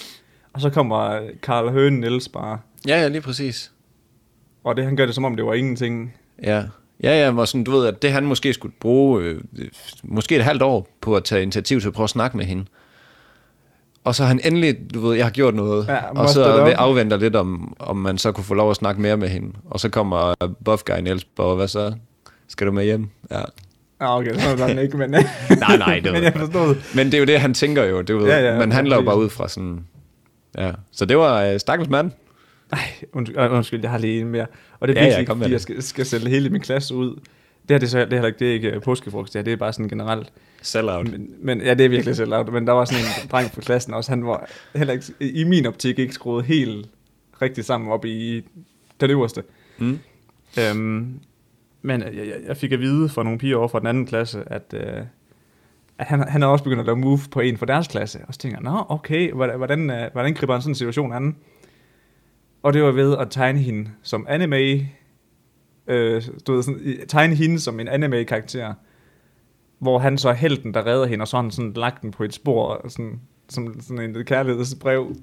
[0.53, 2.59] Og så kommer Karl Høen Niels bare.
[2.87, 3.73] Ja, ja, lige præcis.
[4.65, 6.15] Og det, han gør det, som om det var ingenting.
[6.43, 6.65] Ja,
[7.03, 9.41] ja, ja, hvor sådan, du ved, at det han måske skulle bruge, øh,
[10.03, 12.65] måske et halvt år på at tage initiativ til at prøve at snakke med hende.
[14.05, 16.45] Og så har han endelig, du ved, jeg har gjort noget, Ja, ja, og så
[16.79, 19.53] afventer lidt, om, om man så kunne få lov at snakke mere med hende.
[19.71, 20.35] Og så kommer
[20.65, 21.93] Buff Guy Niels på, hvad så?
[22.49, 23.09] Skal du med hjem?
[23.31, 23.41] Ja.
[24.01, 25.11] Ah, okay, så var den ikke, men...
[25.61, 26.77] Nej, nej, det men jeg forstod.
[26.95, 28.73] Men det er jo det, han tænker jo, det ved, Ja, ja, ja, ja, man
[28.73, 29.85] handler jo bare ud fra sådan,
[30.59, 30.71] ja.
[30.93, 32.11] Så det var øh, stakkels mand.
[32.73, 32.79] Ej,
[33.13, 34.47] undskyld, øh, undskyld, jeg har lige en mere.
[34.81, 36.95] Og det er Ja, ja, virkelig, med fordi jeg skal, skal sælge hele min klasse
[36.95, 37.21] ud.
[37.69, 39.39] Det her, det er, så, det er heller ikke, det er ikke øh, påskefrokost, det,
[39.39, 40.33] her, det er bare sådan generelt.
[40.63, 41.11] Sellout.
[41.11, 42.53] Men, men ja, det er virkelig selv out.
[42.53, 45.67] Men der var sådan en dreng fra klassen også, han var heller ikke, i min
[45.67, 46.89] optik ikke skruet helt
[47.43, 48.45] rigtigt sammen op i
[49.01, 49.43] den øverste.
[49.79, 49.99] Mm.
[50.59, 51.21] Øhm,
[51.83, 54.43] men jeg, jeg, jeg fik at vide fra nogle piger over fra den anden klasse,
[54.47, 55.03] at, øh,
[55.99, 58.19] at han, han er også begyndt at lave move på en fra deres klasse.
[58.29, 61.13] Og så tænker jeg, nå okay, hvordan, hvordan, øh, hvordan griber han sådan en situation
[61.13, 61.37] an?
[62.63, 64.89] Og det var ved at tegne hende som anime,
[65.91, 68.75] øh, du ved, sådan, tegne hende som en anime-karakter,
[69.79, 72.11] hvor han så er helten, der redder hende, og så har han sådan lagt den
[72.11, 75.17] på et spor, og sådan, som sådan en kærlighedsbrev.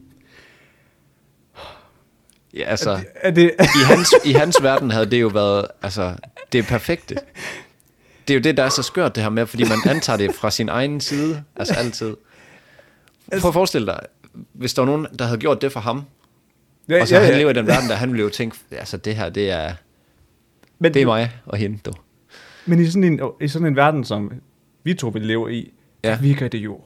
[2.54, 5.68] Ja, altså, Er det, er det, i, hans, i hans verden havde det jo været,
[5.82, 6.16] altså,
[6.52, 7.16] det perfekte.
[8.28, 10.36] Det er jo det, der er så skørt, det her med, fordi man antager det
[10.36, 12.16] fra sin egen side, altså altid.
[13.42, 14.00] Prøv at forestille dig,
[14.54, 16.04] hvis der var nogen, der havde gjort det for ham,
[16.90, 19.16] ja, og så han lever i den verden, der han ville jo tænke, altså det
[19.16, 19.74] her, det er,
[20.80, 21.92] men, det er mig og hende, du.
[22.66, 24.32] Men i sådan en, i sådan en verden, som
[24.84, 26.10] vi to vil leve i, ja.
[26.10, 26.18] Ja.
[26.22, 26.82] virker det jo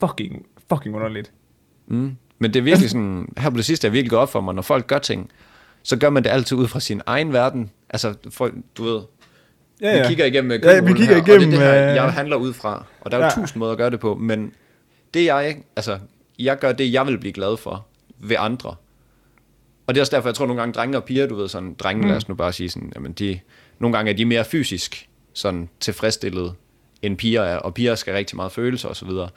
[0.00, 1.32] fucking, fucking underligt.
[1.86, 2.16] Mm.
[2.38, 4.62] Men det er virkelig sådan, her på det sidste er virkelig godt for mig, når
[4.62, 5.30] folk gør ting,
[5.82, 7.70] så gør man det altid ud fra sin egen verden.
[7.90, 9.00] Altså, for, du ved,
[9.80, 11.96] Ja, vi kigger igennem Ja, vi kigger her, igennem, og det er det her, øh,
[11.96, 12.84] jeg handler ud fra.
[13.00, 13.30] Og der er jo Ja.
[13.36, 13.40] ja.
[13.40, 14.52] tusind måder at gøre det på, men
[15.14, 15.98] det jeg ikke, altså,
[16.38, 17.86] jeg gør det, jeg vil blive glad for
[18.18, 18.74] ved andre.
[19.86, 21.74] Og det er også derfor, jeg tror nogle gange, drenge og piger, du ved, sådan,
[21.74, 22.08] drenge, mm.
[22.08, 23.40] lad os nu bare sige sådan, jamen de,
[23.78, 26.54] nogle gange er de mere fysisk sådan tilfredsstillet,
[27.02, 29.28] end piger er, og piger skal rigtig meget følelser og så videre.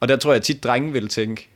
[0.00, 1.48] Og der tror jeg tit, drenge vil tænke,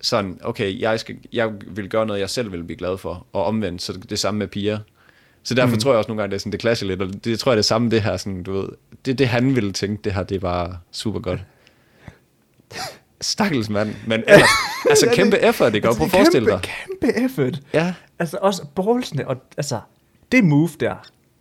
[0.00, 3.44] sådan, okay, jeg, skal, jeg vil gøre noget, jeg selv vil blive glad for, og
[3.44, 4.78] omvendt, så det samme med piger.
[5.42, 5.80] Så derfor mm.
[5.80, 7.56] tror jeg også nogle gange, det er sådan, det clasher lidt, og det tror jeg
[7.56, 8.68] det samme, det her, sådan, du ved,
[9.04, 11.40] det det, han ville tænke, det her, det bare super godt.
[13.20, 14.48] Stakkels mand, men ellers,
[14.90, 16.60] altså kæmpe effort, det gør, prøv at forestille dig.
[16.62, 17.60] Kæmpe, effort.
[17.74, 19.80] Ja, Altså også ballsene, og altså,
[20.32, 20.94] det move der.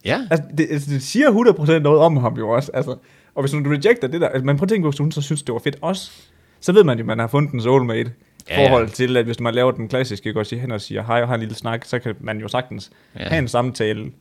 [0.06, 1.32] ja, Altså, det, altså, det siger
[1.78, 2.72] 100% noget om ham jo også.
[2.74, 2.96] Altså,
[3.36, 5.22] og hvis du rejecter det der, altså, man prøver at tænke på, hvis hun så
[5.22, 6.12] synes, det var fedt også,
[6.60, 8.12] så ved man jo, at man har fundet en soulmate.
[8.50, 11.22] Ja, Ja, forhold til, at hvis man laver den klassiske, går hen og siger hej
[11.22, 13.24] og har en lille snak, så kan man jo sagtens ja.
[13.24, 14.12] have en samtale.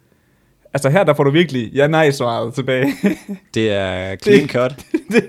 [0.74, 2.92] Altså her, der får du virkelig ja-nej-svaret tilbage.
[3.54, 4.70] det er clean cut.
[5.12, 5.28] det,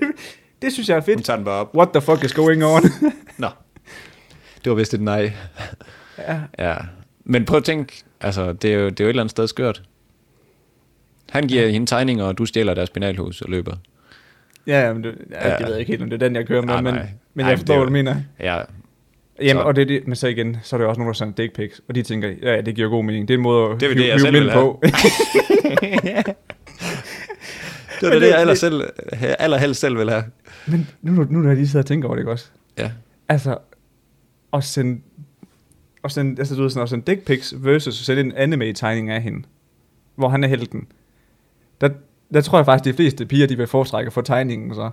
[0.72, 1.24] synes jeg er Hun fedt.
[1.24, 1.74] tager den bare op.
[1.76, 2.82] What the fuck is going on?
[3.38, 3.48] Nå,
[4.64, 5.32] det var vist et nej.
[6.28, 6.40] ja.
[6.58, 6.74] Ja,
[7.24, 9.46] men prøv at tænke, altså, det er jo, det er jo et eller andet sted
[9.48, 9.82] skørt.
[11.30, 13.76] Han giver hende tegninger, og du stjæler deres penalhus og løber.
[14.66, 15.56] Ja, ja, men det, ja, Ja.
[15.56, 16.92] det ved jeg ikke helt, om det er den, jeg kører med, men, nej.
[16.92, 18.16] men Ej, jeg men forstår, det er hvad du mener.
[18.40, 18.60] Ja,
[19.42, 21.16] Jamen, Så- og det, er det, men så igen, så er jo også nogen, der
[21.16, 23.28] sender dick pics, og de tænker, ja, ja, det giver god mening.
[23.28, 24.80] Det er en måde at Det er hive- det, jeg hive selv på.
[24.82, 24.92] det
[28.02, 28.82] Men det, det, det- jeg aller selv,
[29.38, 30.24] allerhelst selv vil have.
[30.66, 32.46] Men nu, nu når jeg lige sidder og tænker over det, ikke også?
[32.78, 32.90] Ja.
[33.28, 33.58] Altså,
[34.52, 35.00] at sende,
[36.04, 39.10] at sende, altså, du ved, sådan, at sende dick pics versus at sende en anime-tegning
[39.10, 39.42] af hende,
[40.16, 40.86] hvor han er helten.
[41.80, 41.88] Der,
[42.34, 44.90] der tror jeg faktisk, de fleste piger, de vil foretrække få tegningen, så.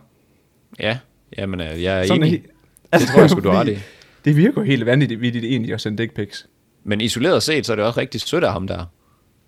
[0.79, 0.97] Ja,
[1.37, 2.43] jamen, øh, jeg er Sådan enig.
[2.47, 3.77] he- Det tror jeg sgu, du har ret i.
[4.25, 6.47] Det virker jo helt vanvittigt vildt egentlig at sende dick pics.
[6.83, 8.85] Men isoleret set, så er det også rigtig sødt af ham der.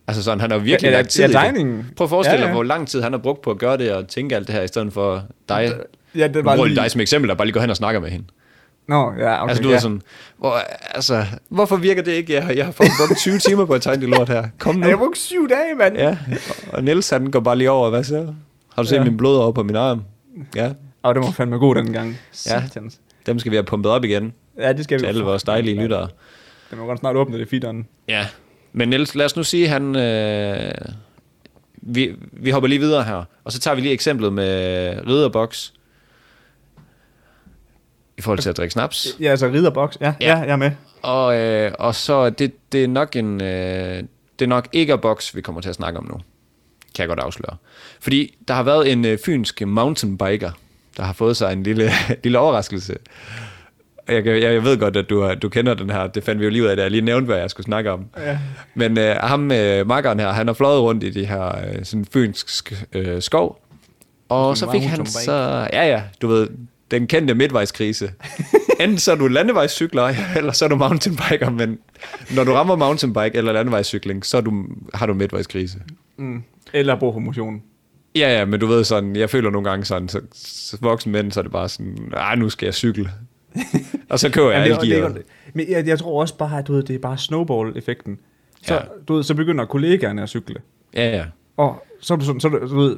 [0.08, 1.86] Altså sådan, han har virkelig ja, lagt tid ja, i det.
[1.95, 2.53] Prøv at forestille Ja, dig, ja.
[2.53, 4.62] hvor lang tid han har brugt på at gøre det og tænke alt det her,
[4.62, 5.73] i stedet for dig.
[6.15, 6.82] Ja, det Nu var bruger lige...
[6.82, 8.26] dig som eksempel, der bare lige går hen og snakker med hende.
[8.88, 9.72] Nå, ja, okay, altså, du ja.
[9.74, 9.78] ja.
[9.78, 10.02] er sådan,
[10.38, 10.54] hvor,
[10.95, 12.34] altså, hvorfor virker det ikke?
[12.34, 14.48] Jeg, har- jeg har fået brugt 20 timer på at tegne det lort her.
[14.60, 14.82] Kom nu.
[14.82, 15.98] Jeg har brugt syv dage, mand.
[15.98, 16.17] Ja,
[16.74, 18.34] og Niels han går bare lige over, hvad så?
[18.76, 19.02] Har du set Ja.
[19.02, 19.06] ja.
[19.10, 20.02] min blod over på min arm?
[20.56, 20.72] Ja,
[21.04, 22.17] Og det var fandme god den gang.
[22.48, 22.63] Ja.
[23.26, 25.02] Dem skal vi have pumpet op igen Ja, det skal vi.
[25.02, 26.08] til alle vores dejlige lyttere.
[26.69, 27.88] Det må godt snart åbne det feederen.
[28.08, 28.28] Ja,
[28.74, 29.95] men Niels, lad os nu sige, han...
[29.95, 30.72] Øh,
[31.82, 34.48] vi, vi hopper lige videre her, og så tager vi lige eksemplet med
[35.08, 35.72] Ridderbox.
[38.19, 39.08] I forhold til at drikke snaps.
[39.19, 39.97] Ja, altså ridderboks.
[40.01, 40.38] Ja, ja, Ja.
[40.38, 40.71] jeg er med.
[41.01, 44.03] Og, øh, og så det, det er nok en øh,
[44.39, 46.13] det er nok ikke box vi kommer til at snakke om nu.
[46.95, 47.55] Kan jeg godt afsløre.
[47.99, 50.51] Fordi der har været en øh, fynsk mountainbiker,
[50.97, 51.91] der har fået sig en lille,
[52.23, 52.95] lille overraskelse.
[54.10, 56.08] jeg, jeg, jeg ved godt, at du, du kender den her.
[56.08, 57.91] Det fandt vi jo lige ud af, da jeg lige nævnte, hvad jeg skulle snakke
[57.91, 58.05] om.
[58.17, 58.39] Ja.
[58.75, 62.05] Men øh, ham, øh, makkeren her, han har fløjet rundt i de her øh, sådan
[62.13, 63.62] fynsk øh, skov.
[64.29, 66.47] Og så fik han så, ja ja, du ved,
[66.91, 68.12] den kendte midtvejskrise.
[68.80, 71.80] Enten så er du landevejscykler, eller så er du mountainbiker, men
[72.36, 75.78] når du rammer mountainbike eller landevejscykling, så du, har du midtvejskrise.
[76.17, 76.43] Mm.
[76.73, 77.62] Eller brug for motion.
[78.15, 81.32] Ja, ja, men du ved sådan, jeg føler nogle gange sådan, så, så voksen mænd,
[81.32, 83.10] så er det bare sådan, nej, nu skal jeg cykle.
[84.10, 85.23] og så køber jeg Jamen, det, det,
[85.54, 88.19] men jeg, jeg tror også bare, at du ved, det er bare snowball-effekten.
[88.63, 88.80] Så, Ja.
[89.08, 90.56] du ved, så begynder kollegaerne at cykle.
[90.93, 91.25] Ja, ja.
[91.58, 92.97] Og så er du sådan, så du, du ved,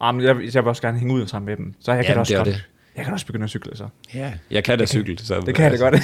[0.00, 1.74] ah, men jeg, jeg vil også gerne hænge ud sammen med dem.
[1.80, 2.64] Så jeg kan Jamen, da også det godt, det.
[2.96, 3.88] Jeg kan også begynde at cykle så.
[4.14, 4.32] ja.
[4.50, 5.18] Jeg kan da cykle.
[5.18, 5.96] Så, Det kan jeg da godt.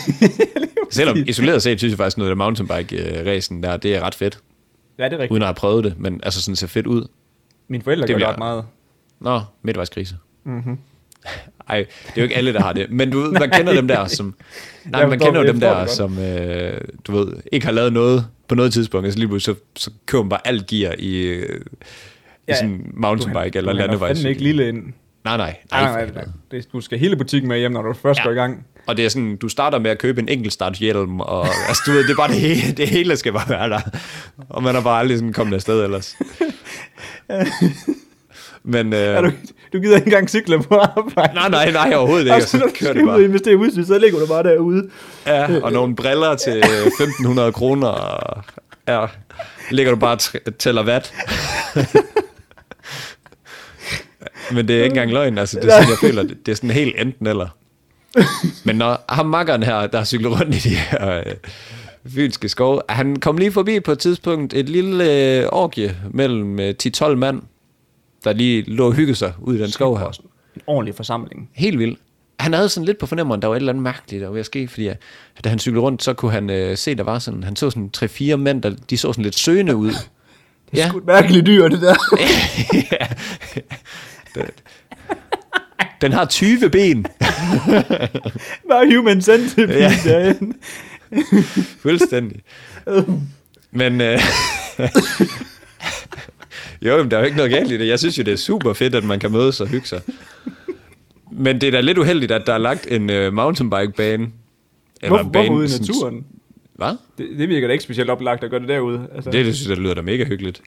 [0.95, 4.39] Selvom isoleret set, synes jeg faktisk noget af mountainbike-racen der, det er ret fedt,
[4.99, 5.31] ja, det er rigtigt.
[5.31, 7.07] uden at have prøvet det, men altså sådan ser fedt ud.
[7.69, 8.65] Mine forældre Det gør det jeg- ret meget.
[9.21, 10.17] Nå, midtvejskrise.
[10.45, 10.79] Mm-hmm.
[11.69, 12.91] Ej, det er jo ikke alle, der har det.
[12.91, 14.35] Men du ved, man kender dem der, som...
[14.85, 17.93] Nej, Jeg man kender jo dem jeg der, som, øh, du ved, ikke har lavet
[17.93, 19.05] noget på noget tidspunkt.
[19.05, 21.63] Altså lige pludselig, så, så køber man bare alt gear i, øh, i
[22.49, 24.43] Ja, sådan mountainbike eller Du hænger fandme ikke landevejscykel.
[24.43, 24.93] lille ind.
[25.25, 25.57] Nej, nej.
[25.73, 26.25] Nej, nej, nej, nej.
[26.51, 28.25] Det, du skal hele butikken med hjem, når du først Ja.
[28.25, 28.67] går i gang.
[28.87, 32.03] Og det er sådan, du starter med at købe en enkeltstartshjelm, og altså, du ved,
[32.05, 33.81] det er bare det hele, det hele skal bare være der.
[34.49, 36.17] Og man har bare aldrig sådan kommet afsted ellers.
[38.65, 39.19] Men, Ja.
[39.23, 39.33] øh, du,
[39.73, 41.35] du gider ikke engang cykle på arbejde.
[41.35, 42.35] nej, nej, nej, overhovedet ikke.
[42.35, 44.89] Altså, når du skal ud og investere udstyr, så ligger du bare derude.
[45.27, 48.43] Ja, og nogle briller til 1500 kroner, og
[48.89, 49.07] ja,
[49.71, 51.15] ligger du bare og tæller watt.
[54.55, 56.57] Men det er ikke engang løgn, altså det er sådan, jeg føler, det, det er
[56.57, 57.49] sådan helt enten eller.
[58.65, 61.25] Men når ham makkeren her, der cykler rundt i de her øh,
[62.15, 66.75] fynske skove, han kom lige forbi på et tidspunkt et lille øh, orgie mellem øh,
[66.87, 67.43] 10-12 mand,
[68.25, 70.07] der lige lå og hyggede sig ud i den skov her.
[70.57, 71.51] En ordentlig forsamling.
[71.55, 71.99] Helt vildt.
[72.41, 74.41] Han havde sådan lidt på fornemmeren, der var et eller andet mærkeligt, der var ved
[74.41, 74.95] at ske, fordi øh,
[75.45, 77.91] da han cyklede rundt, så kunne han øh, se, der var sådan, han så sådan
[77.91, 79.91] tre-fire mænd, der, de så sådan lidt søgende ud.
[80.71, 80.89] Det er Ja.
[80.89, 81.95] sgu et mærkeligt dyr, det der.
[82.93, 83.07] ja.
[84.35, 84.45] Den-
[86.01, 87.07] Den har 20 ben.
[88.71, 89.93] Bare human centipede Ja.
[90.05, 90.57] derinde.
[91.83, 92.41] Fuldstændig.
[93.71, 94.01] Men...
[94.01, 94.19] Øh,
[96.83, 97.89] jo, men der er jo ikke noget galt i det.
[97.89, 100.01] Jeg synes jo, det er super fedt, at man kan mødes og hygge sig.
[101.33, 104.29] Men det er da lidt uheldigt, at der er lagt en øh, mountainbike-bane.
[105.09, 106.25] Hvor, en hvorfor ude i naturen?
[106.75, 106.97] Hvad?
[107.19, 109.07] Det, det virker da ikke specielt oplagt at gøre det derude.
[109.15, 110.63] Altså, Det, det synes jeg, det lyder da mega hyggeligt.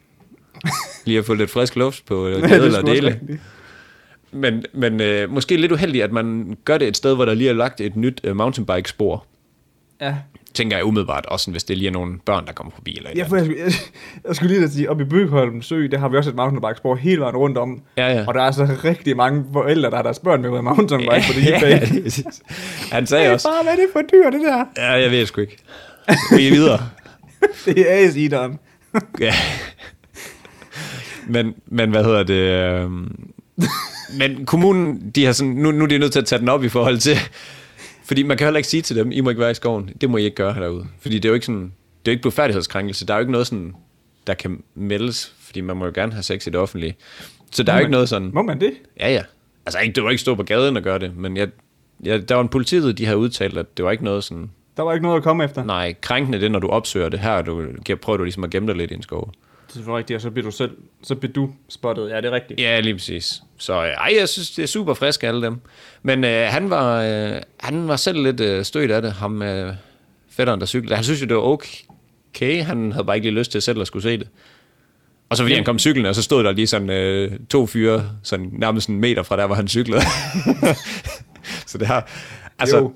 [1.05, 3.07] Lige at få lidt frisk luft på øh, Ja, det eller dele.
[3.07, 3.39] rigtigt.
[4.31, 7.49] Men, men øh, måske lidt uheldigt, at man gør det et sted, hvor der lige
[7.49, 9.25] er lagt et nyt øh, mountainbike-spor.
[10.01, 10.15] Ja.
[10.53, 12.97] Tænker jeg umiddelbart, også hvis det lige er nogle børn, der kommer forbi.
[12.97, 13.71] Eller Ja, for jeg, skulle- jeg,
[14.27, 17.21] jeg skulle lige sige, op i Bygholm Sø, der har vi også et mountainbike-spor hele
[17.21, 17.81] vejen rundt om.
[17.97, 18.25] Ja, ja.
[18.27, 21.33] Og der er altså rigtig mange forældre, der har deres børn med på mountainbike på
[21.33, 22.21] det hele ja, det.
[22.91, 24.65] Han sagde også, Bare, hvad er det for dyr, det der?
[24.77, 25.57] ja, jeg ved sgu ikke.
[26.37, 26.79] Vi er videre.
[27.65, 28.59] Det er ace-eateren.
[29.19, 29.33] Ja.
[31.27, 32.33] Men, men hvad hedder det?
[32.83, 33.29] øhm,
[34.17, 36.63] Men kommunen, de har sådan, nu, nu er de nødt til at tage den op
[36.63, 37.17] i forhold til,
[38.05, 39.89] fordi man kan heller ikke sige til dem, I må ikke være i skoven.
[40.01, 40.85] Det må I ikke gøre derude.
[40.99, 41.67] Fordi det er jo ikke sådan, det
[42.05, 43.05] er jo ikke blodfærdighedskrænkelse.
[43.07, 43.75] Der er jo ikke noget sådan,
[44.27, 46.95] der kan meldes, fordi man må jo gerne have sex i det offentlige.
[47.51, 48.73] Så der er jo ikke noget sådan, Må man det?
[48.99, 49.21] ja ja.
[49.65, 51.47] Altså ikke, det var ikke stå på gaden og gøre det, men jeg,
[52.03, 54.83] jeg, der var en politiet, de havde udtalt, at det var ikke noget sådan, Der
[54.83, 55.63] var ikke noget at komme efter.
[55.63, 57.19] nej, krænkende det, når du opsøger det.
[57.19, 57.63] Her du,
[58.01, 59.31] prøver du ligesom at gemme dig lidt i en skov.
[59.75, 60.71] Det er selvfølgelig rigtigt, og så bliver du selv,
[61.03, 62.09] så bliver du spottet.
[62.09, 62.59] Ja, det er rigtigt.
[62.59, 63.41] Ja, lige præcis.
[63.57, 65.59] Så øh, ej, jeg synes, det er super frisk alle dem.
[66.03, 69.73] Men øh, han, var, øh, han var selv lidt øh, stødt af det, ham øh,
[70.29, 70.95] fætteren, der cyklede.
[70.95, 72.63] Han synes jo, det var okay.
[72.63, 74.27] Han havde bare ikke lige lyst til selv at skulle se det.
[75.29, 78.09] Og så fordi han kom cyklen, og så stod der lige sådan øh, to fyre,
[78.23, 80.01] sådan nærmest en meter fra der, hvor han cyklede.
[81.67, 82.09] så det har,
[82.59, 82.93] altså, Jo.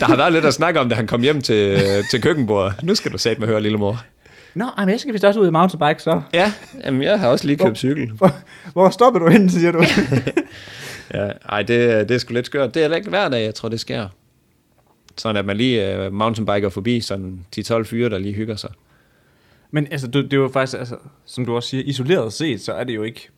[0.00, 2.82] der har været lidt at snakke om, da han kom hjem til, til køkkenbordet.
[2.82, 4.04] Nu skal du sætte med høre, lille mor.
[4.56, 6.22] Nå, men jeg skal vist også ud i mountainbike, så.
[6.34, 6.52] Ja,
[6.84, 8.10] jamen, jeg har også lige købt cykel.
[8.10, 8.30] Hvor,
[8.72, 9.84] hvor stopper du hen, siger du?
[11.14, 12.74] Ja, ej, det, det er sgu lidt skørt.
[12.74, 14.08] Det er heller ikke hver dag, jeg tror, det sker.
[15.16, 18.70] Sådan at man lige uh, mountainbiker forbi sådan 10-12 fyre, der lige hygger sig.
[19.70, 22.72] men altså, det, det er jo faktisk, altså, som du også siger, isoleret set, så
[22.72, 23.28] er det jo ikke...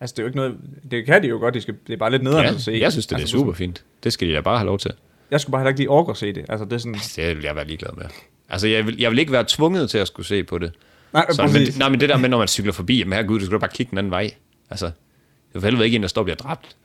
[0.00, 0.56] Altså, det er jo ikke noget...
[0.90, 2.78] Det kan de jo godt, de skal, det er bare lidt nederen Ja, at se.
[2.80, 3.84] jeg synes, det er altså, super fint.
[4.04, 4.90] Det skal de da bare have lov til.
[5.30, 6.44] Jeg skulle bare heller ikke lige orke at se det.
[6.48, 6.96] Altså, det er sådan...
[7.16, 8.04] Det vil jeg være ligeglad med.
[8.48, 10.72] Altså, jeg vil, jeg vil ikke være tvunget til at skulle se på det.
[11.12, 13.46] Nej, Sådan, men, nej, men det der med, når man cykler forbi, jamen herregud, du
[13.46, 14.30] skal bare kigge den anden vej.
[14.70, 16.76] Altså, det er for helvede ikke en, der står og bliver dræbt.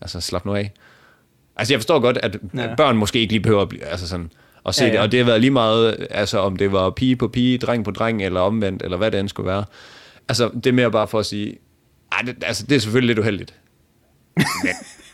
[0.00, 0.72] Altså, slap nu af.
[1.56, 2.62] Altså, jeg forstår godt, at Ja.
[2.62, 2.74] ja.
[2.74, 4.30] børn måske ikke lige behøver at, blive, altså sådan,
[4.66, 5.00] at se Ja, ja, ja.
[5.00, 5.02] ja.
[5.02, 7.84] det, og det har været lige meget, altså om det var pige på pige, dreng
[7.84, 9.64] på dreng, eller omvendt, eller hvad det end skulle være.
[10.28, 11.58] Altså, det er mere bare for at sige,
[12.12, 13.54] ej, det, altså, det er selvfølgelig lidt uheldigt.
[14.36, 14.44] Men,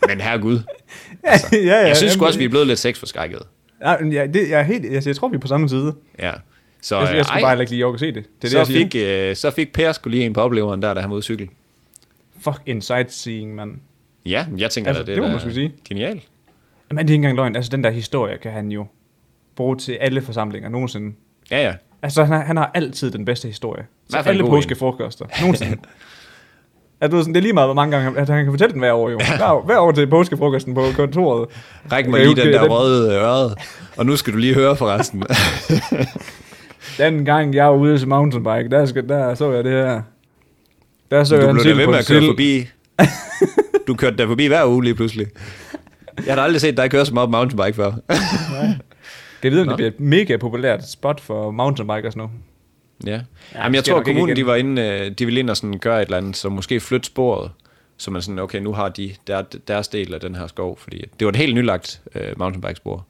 [0.08, 0.54] Men herregud.
[1.24, 3.42] ja, ja, Jeg synes jamen, også, vi er blevet lidt sexforskrækket.
[3.84, 5.94] Ja, men det, jeg, er helt, altså, jeg tror, vi er på samme side.
[6.18, 6.32] Ja.
[6.80, 8.14] Så, Jeg, jeg skulle ej, bare ikke lige at se det.
[8.14, 8.78] Det er det, så, jeg siger.
[8.90, 11.22] fik, øh, så fik Per skulle lige en på opleveren der, da han var ude
[11.22, 11.48] cykle.
[12.40, 13.74] Fuck en sightseeing, mand.
[14.26, 15.72] Ja, jeg tænker, Altså, at det, det må er man sige.
[15.88, 16.22] genialt.
[16.90, 17.56] Men det er ikke engang løgn.
[17.56, 18.86] Altså, den der historie kan han jo
[19.56, 21.14] bruge til alle forsamlinger nogensinde.
[21.50, 21.74] Ja, ja.
[22.02, 23.86] Altså, han har, han har altid den bedste historie.
[24.10, 24.50] Så alle en.
[24.50, 25.26] påskefrokoster.
[25.40, 25.76] Nogensinde.
[27.02, 28.80] At du, sådan, det er lige meget, hvor mange gange at han kan fortælle den
[28.80, 29.16] hver år jo.
[29.16, 31.48] Hver, hver år til påskefrokosten på kontoret.
[31.92, 33.54] Ræk mig lige den der røde øret.
[33.96, 35.22] Og nu skal du lige høre forresten.
[36.98, 40.02] Den gang, jeg var ude til mountainbike, der, skal, der så jeg det her.
[41.10, 42.66] Der så du jeg blev da ved med at køre forbi.
[43.86, 45.26] Du kørte der forbi hver uge lige pludselig.
[46.26, 47.90] Jeg har da aldrig set dig køre så meget mountainbike før.
[48.10, 48.78] Kan
[49.42, 52.30] jeg vide, om det bliver et mega populært spot for mountainbikers nu?
[53.06, 53.12] Ja.
[53.12, 53.20] Ja,
[53.62, 56.02] Jamen, jeg tror, ikke kommunen de var inde, øh, de ville ind og sådan gøre
[56.02, 57.50] et eller andet, så måske flytte sporet,
[57.96, 61.04] så man sådan, okay, nu har de der, deres del af den her skov, fordi
[61.20, 63.06] det var et helt nylagt øh, mountainbike-spor.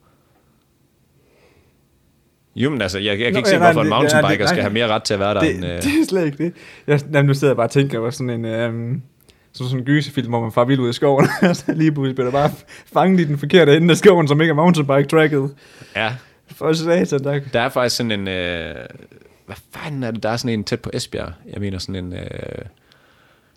[2.55, 4.61] Jo, men altså, jeg, jeg kan Nå, ikke se, nej, hvorfor en mountainbiker skal nej.
[4.61, 5.65] have mere ret til at være der Det, end...
[5.65, 6.53] Øh, det er slet ikke det.
[6.87, 8.45] Jeg, jamen, nu sidder jeg bare og tænker på sådan en...
[8.45, 9.01] Øhm,
[9.53, 12.15] sådan sådan en gysefilm, hvor man farer vildt ud i skoven, og så lige pludselig
[12.15, 12.51] bliver der bare
[12.93, 15.51] fanget i den forkerte ende af skoven, som ikke er mountainbike-tracket.
[15.95, 16.15] ja,
[16.55, 17.39] For satan, der...
[17.53, 18.27] der er faktisk sådan en...
[18.27, 18.75] Øh,
[19.45, 20.23] hvad fanden er det?
[20.23, 21.33] Der er sådan en tæt på Esbjerg.
[21.45, 22.13] Jeg mener sådan en...
[22.13, 22.65] Øh,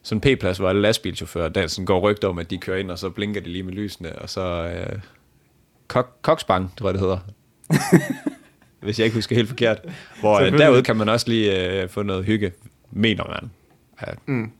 [0.02, 2.90] sådan en P-plads, hvor alle lastbilchauffører, der sådan går rygt om, at de kører ind,
[2.90, 4.42] og så blinker de lige med lysene, og så...
[4.42, 4.98] Øh,
[5.88, 7.18] kok, koksbang, tror jeg det hedder.
[8.80, 9.78] Hvis jeg ikke husker helt forkert.
[10.20, 12.52] Hvor øh, derude kan man også lige øh, få noget hygge,
[12.90, 13.50] mener man.
[14.06, 14.12] Ja.
[14.26, 14.50] Mm.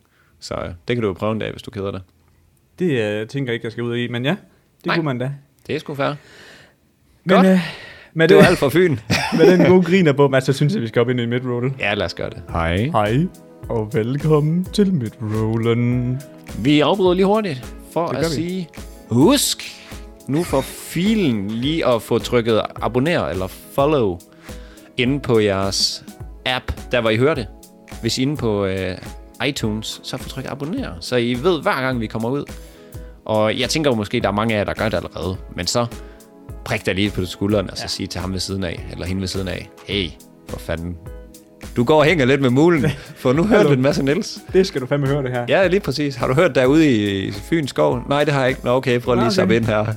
[0.40, 2.00] Så øh, det kan du jo prøve en dag, hvis du keder dig.
[2.78, 4.30] Det øh, tænker jeg ikke, jeg skal ud i, men ja,
[4.76, 4.96] det Nej.
[4.96, 5.32] kunne man da.
[5.66, 6.14] Det er sgu fair.
[7.24, 7.46] Men Godt.
[7.46, 7.60] øh,
[8.16, 8.96] med, Det var alt for Fyn.
[9.38, 11.72] med den gode griner på, Mads, så synes jeg, vi skal op ind i midroll.
[11.78, 12.42] ja, lad os gøre det.
[12.52, 12.76] Hej.
[12.76, 13.18] Hej,
[13.68, 16.20] og velkommen til midrollen.
[16.58, 18.34] Vi afbryder lige hurtigt for Det at vi.
[18.34, 18.68] sige,
[19.10, 19.62] husk
[20.28, 24.18] nu for filen lige at få trykket abonner eller follow
[24.96, 26.04] inde på jeres
[26.46, 27.46] app, der hvor I hører det.
[28.00, 28.96] Hvis I er inde på øh,
[29.46, 32.44] iTunes, så få trykket abonner, så I ved hver gang vi kommer ud.
[33.24, 35.66] Og jeg tænker jo måske, der er mange af jer, der gør det allerede, men
[35.66, 35.86] så
[36.66, 37.88] prik dig lige på skulderen, og så ja.
[37.88, 40.08] sige til ham ved siden af, eller hende ved siden af, hey,
[40.48, 40.96] for fanden,
[41.76, 42.90] du går og hænger lidt med mulen,
[43.22, 44.38] for nu hører du en masse Niels.
[44.52, 45.44] Det skal du fandme høre det her.
[45.48, 46.16] Ja, lige præcis.
[46.16, 48.02] Har du hørt derude i Fyns skov?
[48.08, 48.60] Nej, det har jeg ikke.
[48.64, 49.86] Nå, okay, prøv lige at ind her.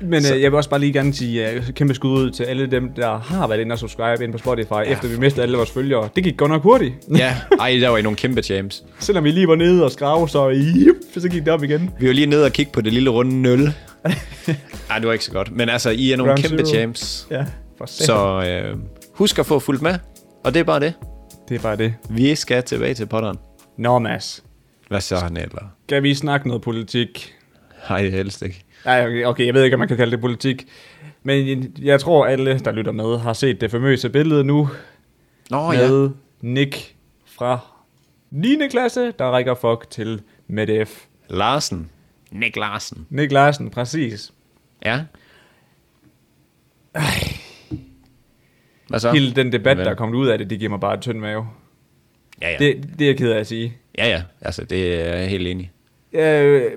[0.00, 2.66] Men øh, jeg vil også bare lige gerne sige øh, kæmpe skud ud til alle
[2.66, 5.56] dem, der har været inde og subscribe ind på Spotify, ja, efter vi mistede alle
[5.56, 6.08] vores følgere.
[6.16, 6.94] Det gik godt nok hurtigt.
[7.16, 8.84] ja, ej, der var I nogle kæmpe champs.
[8.98, 11.90] Selvom vi lige var nede og skrave, så, jup, så gik det op igen.
[12.00, 13.72] Vi var lige nede og kigge på det lille runde 0,
[14.88, 15.50] Nej, det var ikke så godt.
[15.52, 16.74] Men altså, I er nogle Ground kæmpe zero.
[16.74, 17.26] champs.
[17.30, 17.46] Ja,
[17.78, 18.78] for Så øh,
[19.14, 19.94] husk at få fuldt med.
[20.44, 20.94] Og det er bare det.
[21.48, 21.94] Det er bare det.
[22.10, 23.38] Vi skal tilbage til potteren.
[23.78, 24.44] Nå, Mads.
[24.88, 25.72] Hvad så, han eller?
[25.86, 27.34] Skal vi snakke noget politik?
[27.90, 28.64] Nej, helst ikke.
[28.84, 30.66] Nej, okay, okay, jeg ved ikke, om man kan kalde det politik.
[31.22, 34.68] Men jeg tror, alle, der lytter med, har set det famøse billede nu.
[35.50, 36.08] Nå, med ja.
[36.40, 36.94] Nick
[37.26, 37.58] fra
[38.30, 38.58] 9.
[38.70, 41.00] klasse, der rækker fuck til Medef.
[41.28, 41.90] Larsen.
[42.32, 43.06] Nick Larsen.
[43.10, 44.32] Nick Larsen, præcis.
[44.84, 45.04] Ja.
[48.88, 49.12] Hvad så?
[49.12, 49.84] Hele den debat, Vel.
[49.84, 51.48] der er kommet ud af det, det giver mig bare et tynd mave.
[52.42, 52.58] Ja, ja.
[52.58, 53.76] Det, det er jeg ked af at sige.
[53.98, 54.22] Ja, ja.
[54.40, 55.72] Altså, det er jeg helt enig.
[56.12, 56.70] Øh,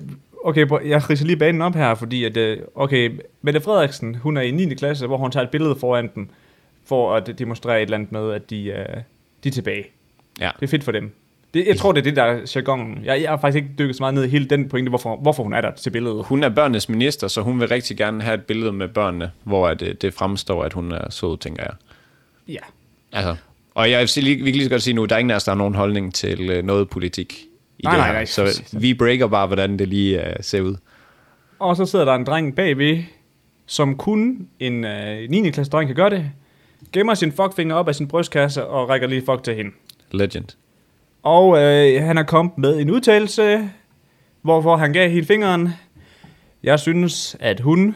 [0.44, 4.42] okay, jeg ridser lige banen op her, fordi at, øh, okay, Mette Frederiksen, hun er
[4.42, 4.74] i 9.
[4.74, 6.30] klasse, hvor hun tager et billede foran dem,
[6.86, 8.86] for at demonstrere et eller andet med, at de, øh,
[9.44, 9.86] de er tilbage.
[10.40, 10.52] Ja.
[10.60, 11.12] Det er fedt for dem.
[11.56, 13.00] Det, jeg tror, det er det, der er jargonen.
[13.06, 15.44] Jeg, jeg har faktisk ikke dykket så meget ned i hele den pointe, hvorfor, hvorfor
[15.44, 16.26] hun er der til billedet.
[16.26, 19.74] Hun er børnenes minister, så hun vil rigtig gerne have et billede med børnene, hvor
[19.74, 21.74] det, det fremstår, at hun er sød, tænker jeg.
[22.48, 22.60] Ja.
[23.12, 23.36] Altså,
[23.76, 25.36] og jeg vil lige- vi kan lige så godt sige nu, der er ingen af
[25.36, 27.34] os, der har nogen holdning til øh, noget politik
[27.80, 28.14] i Nej, det nej, her.
[28.14, 30.76] nej, så vi breaker bare, hvordan det lige uh, ser ud.
[31.60, 33.04] Og så sidder der en dreng bagved,
[33.66, 35.50] som kun en øh, 9.
[35.50, 36.32] klasse dreng kan gøre det.
[36.94, 39.72] Gemmer sin fuckfinger op af sin brystkasse og rækker lige fuck til hende.
[40.12, 40.46] Legend.
[41.26, 43.70] Og øh, han er kommet med en udtalelse,
[44.42, 45.70] hvorfor han gav hende fingeren.
[46.64, 47.96] Jeg synes, at hun,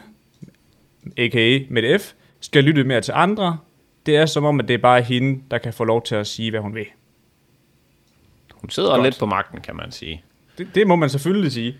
[1.18, 1.58] a.k.a.
[1.70, 3.58] med F, skal lytte mere til andre.
[4.06, 6.26] Det er som om, at det er bare hende, der kan få lov til at
[6.26, 6.86] sige, hvad hun vil.
[8.54, 9.02] Hun sidder Godt.
[9.02, 10.22] lidt på magten, kan man sige.
[10.58, 11.76] Det, det må man selvfølgelig sige.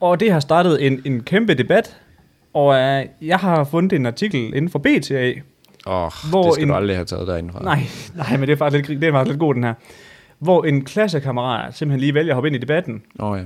[0.00, 1.96] Og det har startet en, en kæmpe debat.
[2.54, 5.32] Og øh, jeg har fundet en artikel inden for BTA.
[5.86, 7.62] Åh, oh, det skal en- du aldrig have taget derindefra.
[7.62, 7.80] Nej,
[8.16, 9.74] nej, men det er faktisk lidt, det er faktisk lidt god, den her.
[10.38, 13.02] Hvor en klassekammerat simpelthen lige vælger at hoppe ind i debatten.
[13.20, 13.44] Åh oh, ja.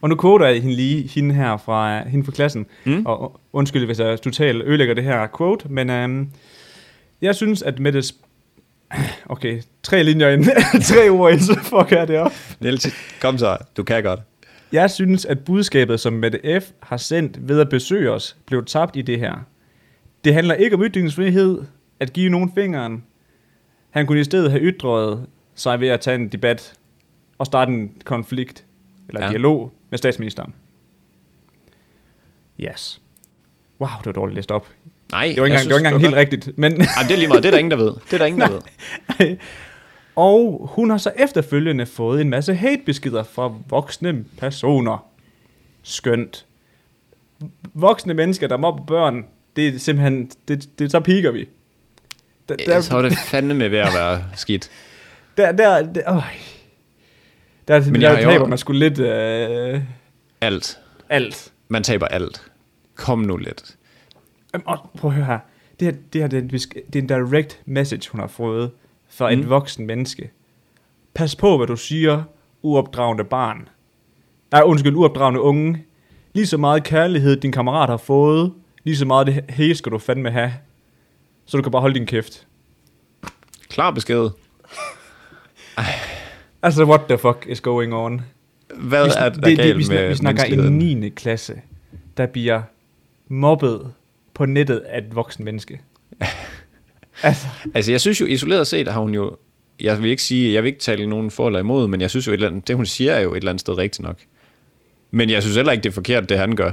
[0.00, 2.66] Og nu quoter jeg hende lige hende her fra, hende fra klassen.
[2.84, 3.06] Mm.
[3.06, 6.30] Og undskyld, hvis jeg totalt ødelægger det her quote, men øhm,
[7.22, 8.14] jeg synes, at Mettes...
[9.28, 10.44] Okay, tre linjer ind,
[10.92, 12.32] tre ord ind, så fuck jeg det op.
[12.60, 12.86] Niels,
[13.20, 13.56] kom så.
[13.76, 14.20] Du kan godt.
[14.72, 16.64] Jeg synes, at budskabet, som Mette F.
[16.80, 19.34] har sendt ved at besøge os, blev tabt i det her.
[20.24, 21.62] Det handler ikke om ytringsfrihed,
[22.00, 23.04] at give nogen fingeren.
[23.90, 25.26] Han kunne i stedet have ytret
[25.60, 26.72] sig ved at tage en debat
[27.38, 28.64] og starte en konflikt
[29.08, 29.30] eller Ja.
[29.30, 30.54] dialog med statsministeren.
[32.60, 33.00] Yes.
[33.80, 34.68] Wow, det var dårligt læst op.
[35.12, 36.58] Nej, Det var ikke engang, det var ikke engang helt rigtigt.
[36.58, 37.42] Men Ej, det er lige meget.
[37.42, 37.92] Det er der ingen, der ved.
[38.04, 38.50] Det er der ingen, der
[39.18, 39.36] ved.
[40.16, 45.06] og hun har så efterfølgende fået en masse hatebeskeder fra voksne personer.
[45.82, 46.46] Skønt.
[47.74, 49.24] Voksne mennesker, der mobber børn,
[49.56, 51.48] det er simpelthen, det, det så piker vi.
[52.48, 54.70] Der, Der, så er det fandme ved at være skidt.
[55.40, 56.22] Der, der, der, øh.
[57.68, 59.80] der, Men Men jeg der har jo- taber man sgu lidt øh,
[60.40, 60.78] Alt.
[61.08, 61.52] alt.
[61.68, 62.50] Man taber alt.
[62.94, 63.76] Kom nu lidt.
[64.54, 65.38] Jamen, og prøv at høre her.
[65.80, 66.48] Det her, det her det er, en,
[66.92, 68.70] det er en direct message, hun har fået
[69.08, 69.40] fra mm.
[69.40, 70.30] Et voksen menneske.
[71.14, 72.22] Pas på, hvad du siger,
[72.62, 73.68] uopdragende barn.
[74.52, 75.84] Nej, undskyld, uopdragende unge.
[76.34, 78.52] Lige så meget kærlighed, din kammerat har fået,
[78.84, 80.52] lige så meget det hate skal du fandme have.
[81.46, 82.46] Så du kan bare holde din kæft.
[83.68, 84.28] Klar besked.
[86.62, 88.20] Altså, what the fuck is going on?
[88.76, 91.00] Hvad vi, er der galt vi, sn- med vi snakker i menneskeligheden?
[91.00, 91.08] 9.
[91.08, 91.54] klasse,
[92.16, 92.62] der bliver
[93.28, 93.92] mobbet
[94.34, 95.80] på nettet af et voksen menneske.
[97.22, 99.36] altså, Altså, jeg synes jo, isoleret set har hun jo...
[99.80, 102.26] Jeg vil ikke sige, jeg vil ikke tale nogen for eller imod, men jeg synes
[102.26, 104.18] jo, et eller andet, det hun siger er jo et eller andet sted rigtigt nok.
[105.10, 106.72] Men jeg synes heller ikke, det er forkert, det han gør.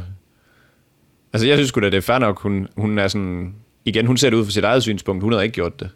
[1.34, 3.56] Altså, jeg synes sgu da, det er fair nok, hun, hun er sådan...
[3.86, 5.90] Igen, hun ser det ud fra sit eget synspunkt, hun havde ikke gjort det.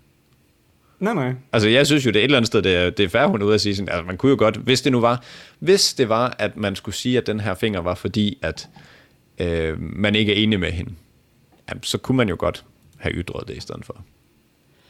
[1.01, 1.33] Nej, nej.
[1.53, 3.25] Altså, jeg synes jo, det er et eller andet sted, det er, det er fair,
[3.27, 5.23] hun er ude at sige sådan, altså, man kunne jo godt, hvis det nu var,
[5.59, 8.69] hvis det var, at man skulle sige, at den her finger var fordi, at
[9.39, 10.91] øh, man ikke er enig med hende,
[11.69, 12.65] jamen, så kunne man jo godt
[12.97, 14.03] have ytret det i stedet for.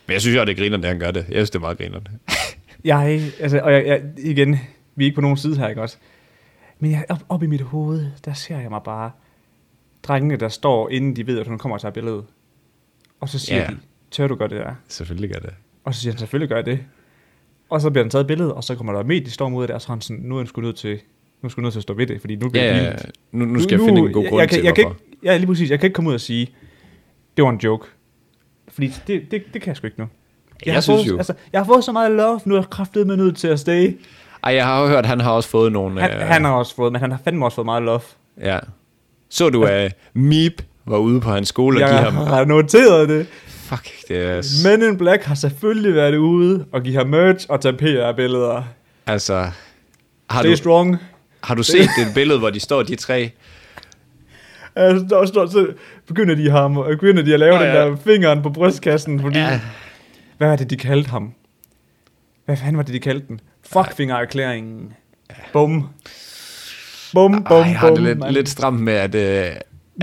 [0.07, 1.25] Men jeg synes jo, det er grinerne, han gør det.
[1.27, 2.05] Jeg synes, det er meget grinerne.
[2.83, 4.59] Jeg, altså, og jeg, jeg, igen,
[4.95, 5.97] vi er ikke på nogen side her, ikke også?
[6.79, 9.11] Men jeg, op, op i mit hoved, der ser jeg mig bare
[10.03, 12.23] drengene, der står, inden de ved, at hun kommer og tager billedet.
[13.19, 13.67] Og så siger Ja.
[13.67, 13.77] de,
[14.11, 14.73] tør du gøre det der?
[14.87, 15.53] Selvfølgelig gør det.
[15.83, 16.79] Og så siger han, selvfølgelig gør jeg det.
[17.69, 19.75] Og så bliver han taget et billede, og så kommer der mediestorm ud af det,
[19.75, 20.99] og så er han sådan, nu er han sgu nødt til,
[21.41, 23.11] nu er nødt til at stå ved det, fordi nu bliver Ja, det ja, vildt.
[23.31, 24.99] nu, nu skal jeg finde en god grund jeg, kan, til, jeg kan hvorfor.
[25.11, 25.69] ikke, Ja, lige præcis.
[25.71, 26.47] Jeg kan ikke komme ud og sige,
[27.37, 27.87] det var en joke.
[28.67, 30.07] Fordi det, det, det kan jeg sgu ikke nu.
[30.65, 32.69] Jeg har synes fået, jo- Altså, jeg har fået så meget love, nu er jeg
[32.69, 33.97] kraftedet med nødt til at stay.
[34.43, 36.01] Ej, jeg har jo hørt, at han har også fået nogle...
[36.01, 37.99] Han, øh, han har også fået, men han har fandme også fået meget love.
[38.41, 38.59] Ja.
[39.29, 42.13] Så du, at uh, Meep var ude på hans skole og give Jeg ham...
[42.27, 43.27] har noteret det.
[43.71, 44.67] Fuck, det er...
[44.69, 48.63] Men in Black har selvfølgelig været ude og give ham merch og tage PR-billeder.
[49.07, 49.49] Altså...
[50.29, 50.97] Har Stay du, strong.
[51.43, 53.31] har du set det billede, hvor de står, de tre?
[54.75, 55.67] Altså, så, så, så
[56.07, 57.79] begynder de, ham, begynder de at lave Nå, den ja.
[57.79, 59.39] der fingeren på brystkassen, fordi...
[59.39, 59.61] Ja.
[60.37, 61.33] Hvad var det, de kaldte ham?
[62.45, 63.39] Hvad fanden var det, de kaldte den?
[63.73, 64.93] Fuckfinger-erklæringen.
[65.53, 65.87] Bum.
[67.13, 69.55] Bum, bum, Ej, jeg har det bum, lidt, lidt stramt med, at, øh,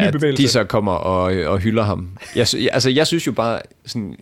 [0.06, 0.42] at bevægelse.
[0.42, 2.08] de så kommer og, og hylder ham.
[2.36, 4.16] Jeg, altså, jeg synes jo bare, sådan,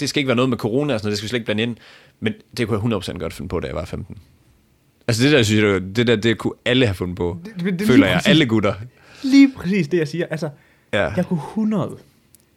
[0.00, 1.44] det skal ikke være noget med corona og sådan noget, det skal vi slet ikke
[1.44, 1.76] blande ind.
[2.20, 4.18] Men det kunne jeg 100% godt finde på, da jeg var 15.
[5.08, 7.38] Altså det der, synes jeg, det der, det kunne alle have fundet på.
[7.44, 8.16] Det- det- det er føler jeg.
[8.16, 8.74] præcis- Alle gutter.
[9.22, 10.26] Lige præcis det, jeg siger.
[10.30, 10.48] Altså,
[10.92, 11.08] Ja.
[11.16, 11.96] jeg kunne 100.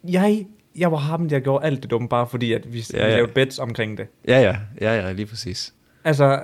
[0.08, 0.46] Jeg,
[0.76, 3.12] jeg var ham, der gjorde alt det dumme, bare fordi, at vi, ja, Ja, vi
[3.12, 4.06] lavede bets omkring det.
[4.28, 5.72] Ja, ja, ja, ja, lige præcis.
[6.04, 6.40] Altså,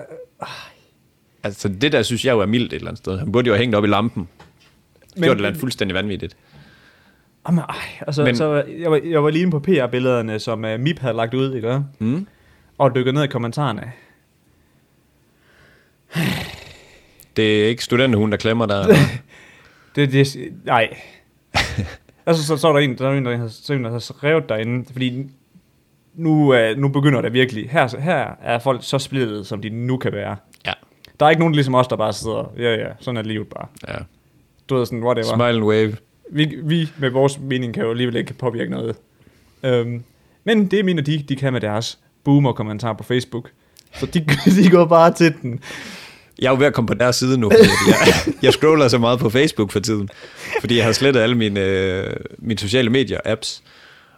[1.42, 3.18] Altså det der, synes jeg jo er mildt et eller andet sted.
[3.18, 4.28] Han burde jo have hængt op i lampen.
[5.20, 6.36] Men, Gjort et eller andet fuldstændig vanvittigt.
[7.48, 10.80] Jamen, ej, altså, Men- så, jeg, var, jeg var lige inde på PR-billederne, som uh,
[10.80, 11.82] MIP havde lagt ud, ikke?
[11.98, 12.26] Mm.
[12.78, 13.92] Og dykkede ned i kommentarerne.
[17.36, 18.86] Det er ikke studenterhuen, der klemmer der.
[19.96, 20.96] Det, det, nej.
[22.26, 23.30] altså, så, så var der en, der, var en, der,
[23.70, 25.26] en, der havde skrevet derinde, fordi
[26.14, 27.70] nu, uh, nu begynder det virkelig.
[27.70, 30.36] Her, her er folk så splittet, som de nu kan være.
[30.66, 30.72] ja,
[31.20, 33.66] Der er ikke nogen ligesom os, der bare sidder, ja ja, sådan er livet bare.
[33.88, 33.94] ja.
[34.70, 35.34] Du ved sådan, whatever.
[35.34, 35.96] Smile and wave.
[36.32, 38.96] Vi, vi med vores mening kan jo alligevel ikke påvirke noget.
[39.62, 40.04] Um,
[40.44, 43.50] men det mener de, de kan med deres boomer-kommentar på Facebook.
[43.94, 44.26] Så de,
[44.62, 45.60] de går bare til den.
[46.38, 49.18] Jeg er jo ved at komme på deres side nu, jeg, jeg scroller så meget
[49.18, 50.08] på Facebook for tiden,
[50.60, 53.62] fordi jeg har slettet alle mine, øh, mine sociale medier-apps,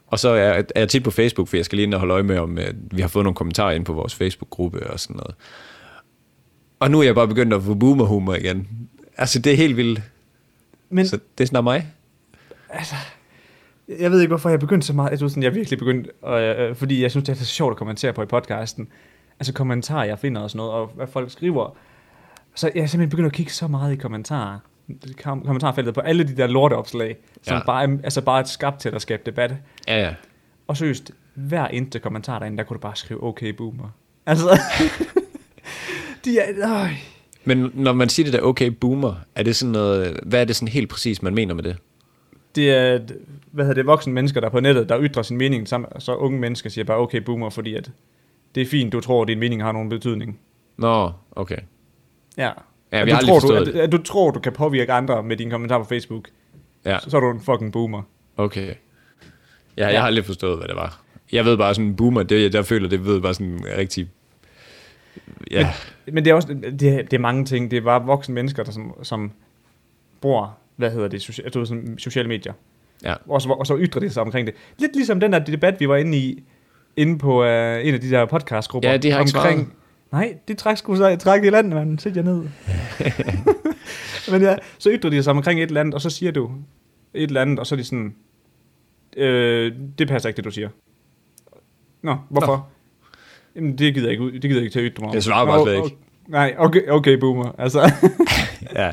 [0.07, 2.15] og så er, er jeg tit på Facebook, for jeg skal lige ind og holde
[2.15, 5.17] øje med, om øh, vi har fået nogle kommentarer ind på vores Facebook-gruppe og sådan
[5.17, 5.35] noget.
[6.81, 8.69] Og nu er jeg bare begyndt at få boomer-humor igen.
[9.17, 10.01] Altså, det er helt vildt.
[10.93, 11.87] Men Så det er snart mig.
[13.89, 15.11] jeg ved ikke, hvorfor jeg begyndte så meget.
[15.11, 17.71] Jeg, synes, sådan, jeg virkelig begyndt, og, øh, fordi jeg synes, det er så sjovt
[17.71, 18.89] at kommentere på i podcasten.
[19.41, 21.77] Altså kommentarer, jeg finder og sådan noget, og hvad folk skriver.
[22.55, 24.59] Så jeg er simpelthen begyndt at kigge så meget i kommentarer.
[25.23, 27.63] Kom- kommentarfeltet på alle de der lorteopslag, som Ja.
[27.67, 29.55] bare, er- altså bare er skabt til at skabe debat.
[29.89, 30.15] Ja, ja.
[30.67, 33.89] Og seriøst, hver eneste kommentar derinde, der kunne du bare skrive, okay boomer.
[34.27, 34.61] Altså,
[36.25, 36.89] de er, øj.
[37.45, 40.57] Men når man siger det der okay boomer, er det sådan noget, hvad er det
[40.57, 41.77] sådan helt præcis, man mener med det?
[42.55, 42.99] Det er,
[43.51, 46.15] hvad hedder det, voksne mennesker, der er på nettet, der ytrer sin mening, sammen, så
[46.15, 47.91] unge mennesker siger bare okay boomer, fordi at
[48.55, 50.39] det er fint, du tror, at din mening har nogen betydning.
[50.77, 51.59] Nå, okay.
[52.37, 52.51] Ja.
[52.93, 55.23] Ja, vi du har aldrig tror, du, at, at, du tror, du kan påvirke andre
[55.23, 56.29] med dine kommentarer på Facebook,
[56.85, 58.03] Ja, så, så er du en fucking boomer.
[58.37, 58.67] okay.
[59.77, 59.99] Ja, jeg Ja.
[60.01, 61.01] har aldrig forstået, hvad det var.
[61.33, 64.09] Jeg ved bare sådan, boomer, det jeg der føler, det ved bare sådan rigtig...
[65.51, 65.73] Ja,
[66.13, 67.71] Men det er også det er, det er mange ting.
[67.71, 69.33] Det er bare voksne mennesker, der som, som
[70.21, 72.53] bruger, hvad hedder det, socia- ved, sådan, sociale medier.
[73.05, 73.15] ja.
[73.29, 74.55] Og så, og så ytrer det sig omkring det.
[74.79, 76.43] Lidt ligesom den der debat, vi var inde i,
[76.97, 78.91] inde på uh, en af de der podcastgrupper.
[78.91, 79.67] Ja, de har ikke svaret.
[80.13, 81.99] Nej, de træk sgu så træk i landet, mand.
[81.99, 82.43] Sæt jer ned.
[84.33, 86.51] Men ja, så ytrer de sig omkring et eller andet, og så siger du
[87.15, 88.15] et eller andet, og så er de sådan,
[89.17, 90.69] øh, det passer ikke, det du siger.
[92.03, 92.57] Nå, hvorfor?
[92.57, 92.63] Nå.
[93.57, 95.15] Jamen, det gider jeg ikke, det gider jeg ikke til at ytre mig om.
[95.15, 95.97] Jeg svarer bare slet ikke.
[96.29, 97.53] Nej, okay, okay, boomer.
[97.59, 97.81] Altså,
[98.77, 98.93] ja.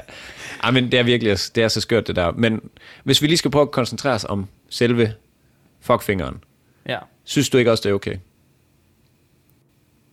[0.63, 2.31] Ej, men det er virkelig, det er så skørt det der.
[2.31, 2.61] Men
[3.03, 5.13] hvis vi lige skal prøve at koncentrere os om selve
[5.81, 6.37] fuckfingeren,
[6.87, 6.97] ja.
[7.23, 8.15] synes du ikke også, det er okay?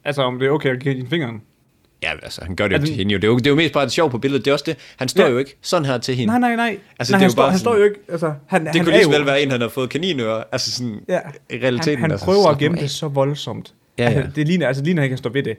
[0.05, 1.43] Altså, om det er okay at give din fingeren.
[2.03, 3.19] Ja, altså, han gør det Er jo den- til hende jo.
[3.19, 4.45] Det er jo, det er jo mest bare et sjov på billedet.
[4.45, 4.77] Det er også det.
[4.97, 5.31] Han står Ja.
[5.31, 6.39] jo ikke sådan her til hende.
[6.39, 6.79] Nej, nej, nej.
[6.99, 8.65] Altså, nej, det er han, jo står, bare han sådan- står jo ikke, altså, han,
[8.67, 10.45] Det han kunne er lige så vel være en, han har fået kaninører.
[10.53, 11.21] Altså sådan, Ja.
[11.53, 11.91] realiteten.
[11.91, 13.75] Han, han altså, prøver slap at gemme det så voldsomt.
[13.99, 14.27] Ja, Altså, ja.
[14.37, 15.57] det ligner, altså, ligner, at han kan stå ved det.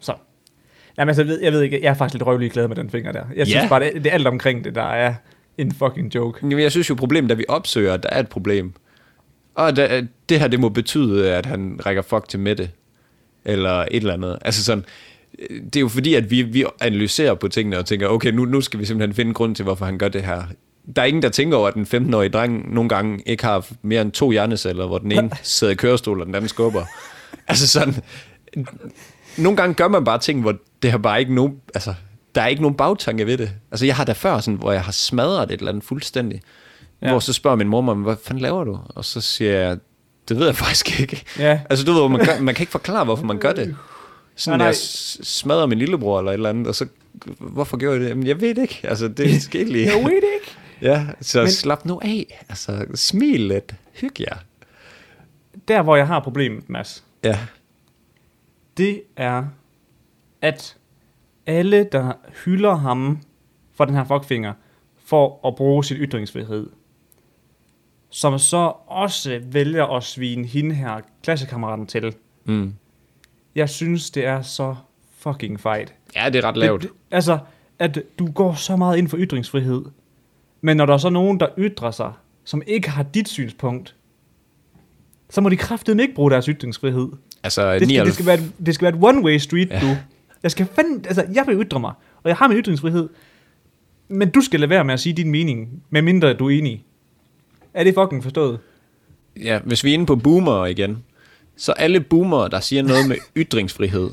[0.00, 0.12] Så.
[0.98, 2.90] Jamen, altså, jeg ved, jeg ved ikke, jeg er faktisk lidt røvlig glad med den
[2.90, 3.24] finger der.
[3.36, 3.68] Jeg synes Ja.
[3.68, 5.14] bare, det, det er alt omkring det, der er
[5.58, 6.38] en fucking joke.
[6.42, 8.72] Jamen, jeg synes jo, problemet, da vi opsøger, at der er et problem.
[9.54, 12.70] Og da, det her, det må betyde, at han rækker fuck til Mette.
[13.44, 14.38] Eller et eller andet.
[14.44, 14.84] Altså sådan,
[15.48, 18.60] det er jo fordi, at vi, vi analyserer på tingene og tænker, okay, nu, nu
[18.60, 20.42] skal vi simpelthen finde grund til, hvorfor han gør det her.
[20.96, 24.02] Der er ingen, der tænker over, at den 15-årige dreng nogle gange ikke har mere
[24.02, 26.84] end to hjerneceller, hvor den ene sidder i kørestol, og den anden skubber.
[27.48, 27.94] altså sådan,
[29.38, 31.94] nogle gange gør man bare ting, hvor det har bare ikke nogen, altså,
[32.34, 33.50] der er ikke nogen bagtanke ved det.
[33.70, 36.40] Altså, jeg har da før sådan, hvor jeg har smadret et eller andet fuldstændig.
[37.02, 37.10] Ja.
[37.10, 38.78] Hvor så spørger min mor mig, hvad fanden laver du?
[38.88, 39.76] Og så siger jeg,
[40.28, 41.22] det ved jeg faktisk ikke.
[41.38, 41.60] Ja.
[41.70, 43.76] Altså, du ved, man, gør, man kan ikke forklare, hvorfor man gør det.
[44.36, 44.66] Sådan, Nej, nej.
[44.66, 44.76] jeg
[45.22, 46.86] smadrer min lillebror eller et eller andet, og så,
[47.38, 48.08] hvorfor gjorde jeg det?
[48.08, 48.80] Jamen, jeg ved det ikke.
[48.82, 49.86] Altså, det skete lige.
[49.86, 50.56] Jeg ved det ikke.
[50.82, 51.50] Ja, så Men...
[51.50, 52.44] Slap nu af.
[52.48, 53.74] Altså, smil lidt.
[54.00, 54.36] Hyg jer.
[55.68, 57.38] Der, hvor jeg har problemet, Mads, Ja.
[58.76, 59.44] det er,
[60.42, 60.76] at
[61.46, 62.12] alle, der
[62.44, 63.20] hylder ham
[63.74, 64.52] for den her fuckfinger,
[65.04, 66.70] for at bruge sin ytringsfrihed,
[68.10, 72.14] som så også vælger at svine hende her klassekammeraten til.
[72.44, 72.74] Mm.
[73.54, 74.76] Jeg synes, det er så
[75.18, 75.94] fucking fejt.
[76.16, 76.82] Ja, det er ret lavt.
[76.82, 77.38] Det, altså,
[77.78, 79.84] at du går så meget ind for ytringsfrihed,
[80.64, 82.12] men når der er så nogen, der ytrer sig,
[82.44, 83.94] som ikke har dit synspunkt,
[85.30, 87.08] så må de kraftedeme ikke bruge deres ytringsfrihed.
[87.42, 89.80] Altså, Det skal, 99 det skal, være, et- det skal være et one-way street, ja.
[89.80, 89.86] du.
[90.42, 91.92] Jeg skal fandme, altså, jeg vil ytre mig,
[92.22, 93.08] og jeg har min ytringsfrihed,
[94.08, 96.84] men du skal lade være med at sige din mening, medmindre du er enig.
[97.74, 98.58] Er det fucking forstået?
[99.42, 101.04] Ja, hvis vi er inde på boomer igen,
[101.56, 104.10] så alle boomer, der siger noget med ytringsfrihed,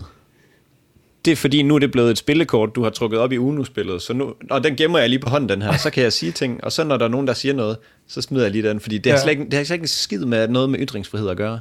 [1.25, 4.01] det er fordi, nu er det blevet et spillekort, du har trukket op i Uno-spillet,
[4.01, 6.31] så nu, og den gemmer jeg lige på hånden, den her, så kan jeg sige
[6.31, 8.79] ting, og så når der er nogen, der siger noget, så smider jeg lige den,
[8.79, 9.11] fordi det, ja.
[9.11, 11.59] har, slet ikke, det har slet ikke en skid med noget med ytringsfrihed at gøre.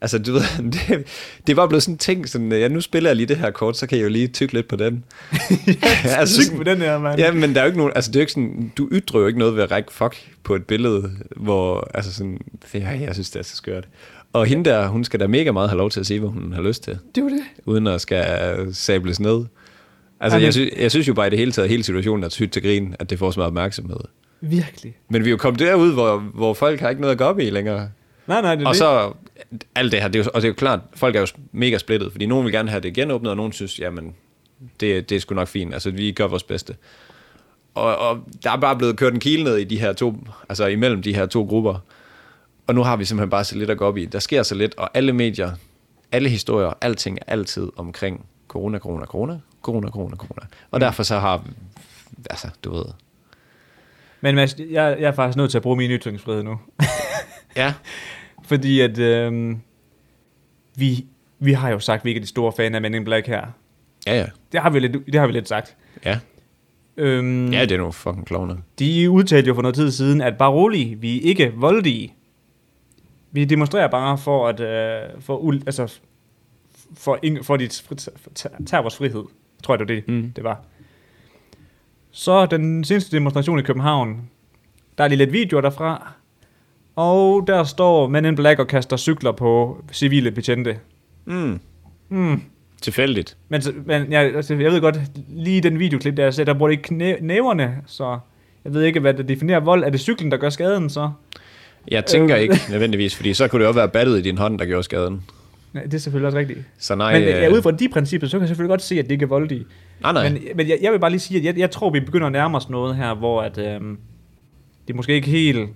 [0.00, 1.06] Altså, du ved, det,
[1.46, 3.76] det var blevet sådan en ting, sådan, ja, nu spiller jeg lige det her kort,
[3.76, 5.04] så kan jeg jo lige tykke lidt på den.
[6.04, 7.20] ja, Syg med den her, mand.
[7.20, 9.20] Ja, men der er jo ikke nogen, altså det er jo ikke sådan, du ytrer
[9.20, 12.38] jo ikke noget ved at række fuck på et billede, hvor, altså sådan,
[12.72, 13.88] det, jeg, jeg synes, det er så skørt.
[14.32, 16.52] Og hende der, hun skal da mega meget have lov til at sige, hvad hun
[16.52, 17.40] har lyst til, Det var det.
[17.64, 18.26] uden at skal
[18.74, 19.44] sables ned.
[20.20, 22.24] Altså, Ej, men- jeg, synes, jeg synes jo bare i det hele taget, hele situationen
[22.24, 23.96] er tydt til grin, at det får så meget opmærksomhed.
[24.40, 24.94] Virkelig.
[25.08, 27.38] Men vi er jo kommet derud, hvor, hvor folk har ikke noget at gå op
[27.38, 27.88] i længere.
[28.26, 28.78] Nej, nej, det er Og det.
[28.78, 29.12] så,
[29.74, 31.78] alt det her, det er jo, og det er jo klart, folk er jo mega
[31.78, 34.14] splittet, fordi nogen vil gerne have det genåbnet, og nogen synes, jamen,
[34.80, 36.74] det, det er sgu nok fint, altså vi gør vores bedste.
[37.74, 40.14] Og, og der er bare blevet kørt en kile ned i de her to,
[40.48, 41.74] altså imellem de her to grupper,
[42.68, 44.04] og nu har vi simpelthen bare så lidt at gå op i.
[44.04, 45.50] Der sker så lidt, og alle medier,
[46.12, 50.42] alle historier, alting er altid omkring corona, corona, corona, corona, corona, corona.
[50.70, 51.44] Og derfor så har,
[52.30, 52.84] altså, du ved,
[54.20, 56.58] Men Mads, jeg, jeg er faktisk nødt til at bruge min ytringsfrihed nu.
[57.56, 57.74] ja,
[58.48, 59.60] Fordi at øhm,
[60.76, 61.06] vi,
[61.38, 63.26] vi har jo sagt, at vi ikke er de store fan af Men in Black
[63.26, 63.46] her.
[64.06, 65.76] ja, ja, Det har vi lidt, det har vi lidt sagt.
[66.04, 66.18] ja,
[66.96, 68.56] Øhm, ja, det er nogle fucking klovner.
[68.78, 72.14] De udtalte jo for noget tid siden, at bare rolig, vi er ikke voldelige.
[73.38, 75.98] Vi demonstrerer bare for at øh, for, altså,
[76.96, 77.68] for, ing- for at de
[78.66, 79.24] tager vores frihed.
[79.62, 80.32] Tror jeg, det var det, Mm.
[80.36, 80.60] det var.
[82.10, 84.20] Så den seneste demonstration i København,
[84.98, 86.12] der er lige lidt videoer derfra.
[86.96, 90.78] Og der står Men in Black og kaster cykler på civile betjente.
[91.24, 91.60] Mm.
[92.08, 92.42] Mm.
[92.82, 93.36] tilfældigt.
[93.48, 96.68] Men, men jeg, altså, jeg ved godt, lige den videoklip, der jeg ser, der bruger
[96.68, 98.18] det ikke knæ, næverne, så
[98.64, 99.84] jeg ved ikke, hvad der definerer vold.
[99.84, 101.10] Er det cyklen, der gør skaden, så?
[101.90, 102.42] Jeg tænker Øh.
[102.42, 105.22] ikke nødvendigvis, fordi så kunne det jo være battet i din hånd, der gjorde skaden.
[105.72, 106.58] Nej, det er selvfølgelig også rigtigt.
[106.78, 108.98] Så nej, Men øh, ja, ud fra de principper, så kan jeg selvfølgelig godt se,
[108.98, 109.64] at det ikke er voldelige.
[110.00, 110.28] nej, nej.
[110.28, 112.32] Men, men jeg, jeg vil bare lige sige, at jeg, jeg tror, vi begynder at
[112.32, 113.98] nærme os noget her, hvor at, øhm,
[114.88, 115.70] de måske ikke helt,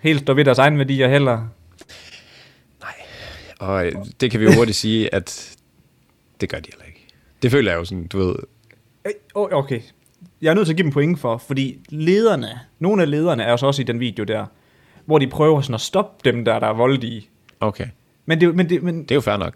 [0.00, 1.48] helt står ved deres egen værdier heller.
[3.58, 5.56] Og øh, det kan vi jo hurtigt sige, at
[6.40, 7.06] det gør de heller ikke.
[7.42, 8.34] Det føler jeg jo sådan, du ved,
[9.06, 9.80] Øh, Okay,
[10.42, 12.48] jeg er nødt til at give dem point for, fordi lederne,
[12.78, 14.46] nogle af lederne er jo så også i den video der,
[15.06, 17.28] hvor de prøver sådan at stoppe dem der, der er voldelige.
[17.60, 17.86] okay,
[18.26, 19.54] Men det, men det, men det er jo fair nok.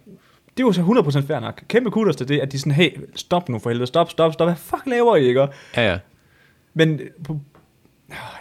[0.56, 1.62] det er jo så 100% fair nok.
[1.68, 4.48] Kæmpe kudos til det, at de sådan, hey, stop nu for helvede, stop, stop, stop,
[4.48, 5.40] hvad fuck laver I, ikke?
[5.76, 5.98] Ja, ja.
[6.74, 7.40] Men, på,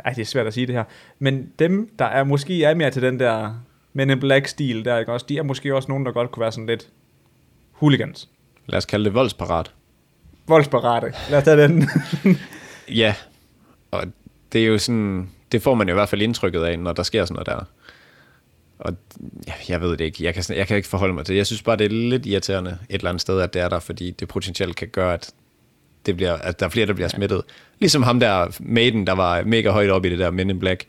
[0.05, 0.83] ej, det er svært at sige det her,
[1.19, 3.53] men dem, der er måske er mere til den der
[3.93, 6.51] Men in Black-stil der, ikke også, de er måske også nogen, der godt kunne være
[6.51, 6.89] sådan lidt
[7.71, 8.29] hooligans.
[8.65, 9.71] Lad os kalde det voldsparat.
[10.47, 11.13] Voldsparate.
[11.29, 11.89] Lad os tage den.
[12.95, 13.15] Ja,
[13.91, 14.03] og
[14.53, 17.03] det er jo sådan, det får man jo i hvert fald indtrykket af, når der
[17.03, 17.65] sker sådan noget der.
[18.79, 18.93] Og
[19.47, 21.37] ja, jeg ved det ikke, jeg kan, jeg kan ikke forholde mig til det.
[21.37, 23.79] Jeg synes bare, det er lidt irriterende et eller andet sted, at det er der,
[23.79, 25.31] fordi det potentielt kan gøre, at,
[26.05, 27.41] det bliver, at der er flere, der bliver smittet.
[27.79, 30.85] Ligesom ham der, Maiden, der var mega højt op i det der Men in Black.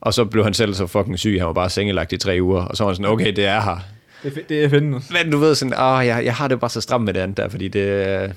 [0.00, 2.62] Og så blev han selv så fucking syg, han var bare sengelagt i tre uger.
[2.62, 3.78] Og så var han sådan, okay, det er her.
[4.22, 5.10] det, er det er findes.
[5.10, 7.36] Men du ved sådan, åh, jeg, jeg har det bare så stramt med det andet
[7.36, 8.32] der, fordi det...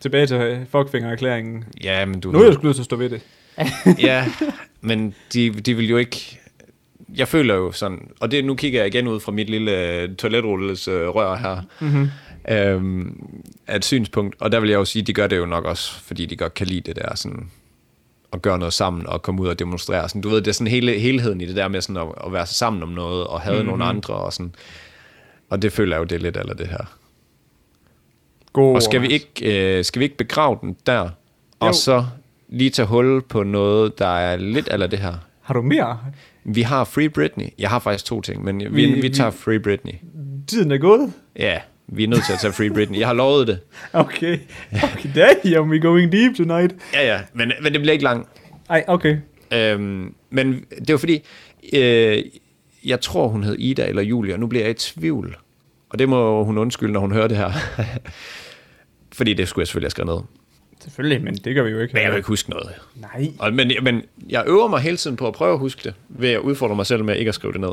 [0.00, 1.64] Tilbage til fuckfinger-erklæringen.
[1.84, 3.20] Ja, men du Nu er jeg nødt til at stå ved det.
[3.98, 4.26] ja,
[4.80, 6.40] men de, de vil jo ikke...
[7.16, 10.16] Jeg føler jo sådan, og det, nu kigger jeg igen ud fra mit lille øh,
[10.16, 12.08] toiletrulles øh, rør her, mm-hmm.
[12.48, 13.30] øhm,
[13.66, 16.00] af et synspunkt, og der vil jeg jo sige, de gør det jo nok også,
[16.00, 17.50] fordi de godt kan lide det der sådan,
[18.32, 20.08] at gøre noget sammen og komme ud og demonstrere.
[20.08, 22.32] Sådan, du ved, det er sådan hele helheden i det der med sådan at, at
[22.32, 23.68] være sammen om noget og have mm-hmm.
[23.68, 24.54] nogle andre og sådan.
[25.50, 26.98] Og det føler jeg jo, det er lidt af det her.
[28.52, 31.10] God Og skal vi ikke, øh, skal vi ikke begrave den der,
[31.60, 31.72] og Jo.
[31.72, 32.06] så
[32.48, 35.14] lige tage hul på noget, der er lidt af det her.
[35.42, 35.98] Har du mere?
[36.44, 37.44] Vi har Free Britney.
[37.58, 39.92] Jeg har faktisk to ting, men vi, Vi- vi, tager vi- Free Britney.
[40.48, 41.12] Tiden er gået.
[41.38, 42.98] Ja, vi er nødt til at tage Free Britney.
[42.98, 43.58] Jeg har lovet det.
[43.92, 44.38] Okay.
[44.72, 45.10] okay
[45.54, 46.74] damn, we going deep tonight.
[46.94, 48.28] Ja, ja, men, men det bliver ikke langt.
[48.70, 49.16] Ej, okay.
[49.52, 51.22] Øhm, men det var fordi,
[51.72, 52.22] øh,
[52.84, 55.36] jeg tror, hun hed Ida eller Julia, og nu bliver jeg i tvivl.
[55.90, 57.50] Og det må hun undskylde, når hun hører det her.
[59.16, 60.22] fordi det skulle jeg selvfølgelig have skrevet ned.
[60.86, 61.94] Selvfølgelig, men det gør vi jo ikke.
[61.94, 62.68] Men jeg kan ikke huske noget.
[62.94, 63.32] Nej.
[63.38, 66.30] Og, men, men jeg øver mig hele tiden på at prøve at huske det, ved
[66.30, 67.72] at udfordre mig selv med ikke at skrive det ned.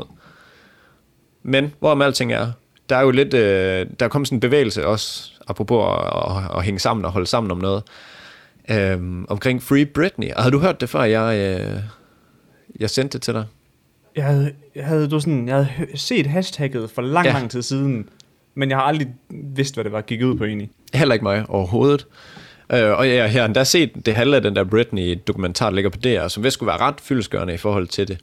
[1.42, 2.52] Men hvorom alting er,
[2.88, 6.56] der er jo lidt, øh, der er kommet sådan en bevægelse også, apropos at, at,
[6.58, 7.82] at hænge sammen og holde sammen om noget,
[8.70, 10.32] øh, omkring Free Britney.
[10.32, 11.80] Og havde du hørt det før, jeg, øh,
[12.80, 13.44] jeg sendte det til dig?
[14.16, 17.32] Jeg havde, jeg havde, du sådan, jeg havde set hashtagget for lang, ja.
[17.32, 18.08] lang tid siden,
[18.54, 20.70] men jeg har aldrig vidst, hvad det var, gik ud på egentlig.
[20.94, 22.06] Heller ikke mig overhovedet.
[22.72, 25.98] Øh, og jeg har endda set det halve af den der Britney-dokumentar, der ligger på
[25.98, 28.18] DR, som vist skulle være ret fyldesgørende i forhold til det.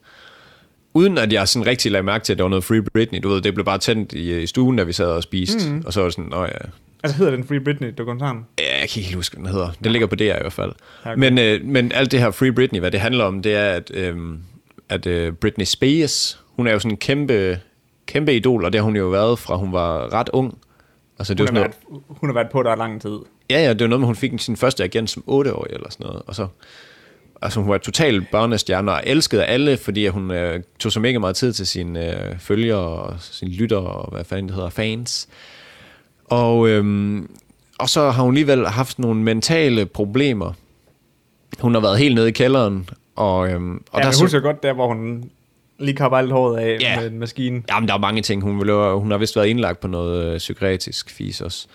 [0.93, 3.19] Uden at jeg sådan rigtig lagde mærke til, at der var noget Free Britney.
[3.23, 5.71] Du ved, det blev bare tændt i, i stuen, da vi sad og spiste.
[5.71, 5.83] Mm.
[5.85, 6.47] Og så var det sådan, nå ja,
[7.03, 8.45] Altså hedder den Free Britney-dokumentaren?
[8.59, 9.71] Ja, jeg kan ikke huske, hvad den hedder.
[9.83, 10.71] Den ligger på DR i hvert fald.
[11.03, 11.15] Okay.
[11.17, 13.91] Men, øh, men alt det her Free Britney, hvad det handler om, det er, at,
[13.93, 14.17] øh,
[14.89, 17.59] at øh, Britney Spears, hun er jo sådan en kæmpe,
[18.05, 20.57] kæmpe idol, og det har hun jo været fra hun var ret ung.
[21.19, 21.75] Altså, det Hun har, været,
[22.07, 23.17] hun har været på der lang tid.
[23.51, 26.05] Ja, ja, det var noget med, hun fik sin første agent som 8-årig eller sådan
[26.05, 26.21] noget.
[26.27, 26.47] Og så,
[27.41, 31.35] altså hun var totalt børnestjerne og elskede alle, fordi hun øh, tog så mega meget
[31.35, 35.27] tid til sine øh, følgere og sine lyttere og hvad fanden det hedder, fans.
[36.25, 37.29] Og, øhm,
[37.79, 40.53] og så har hun alligevel haft nogle mentale problemer.
[41.59, 42.89] Hun har været helt nede i kælderen.
[43.15, 45.23] Og, øhm, og ja, der jeg så, husker godt der, hvor hun
[45.79, 46.99] lige kapper alt håret af Ja.
[47.01, 47.63] med en maskine.
[47.69, 48.41] Jamen, der er mange ting.
[48.43, 51.67] Hun, vil, jo- hun har vist været indlagt på noget øh, psykiatrisk fis også.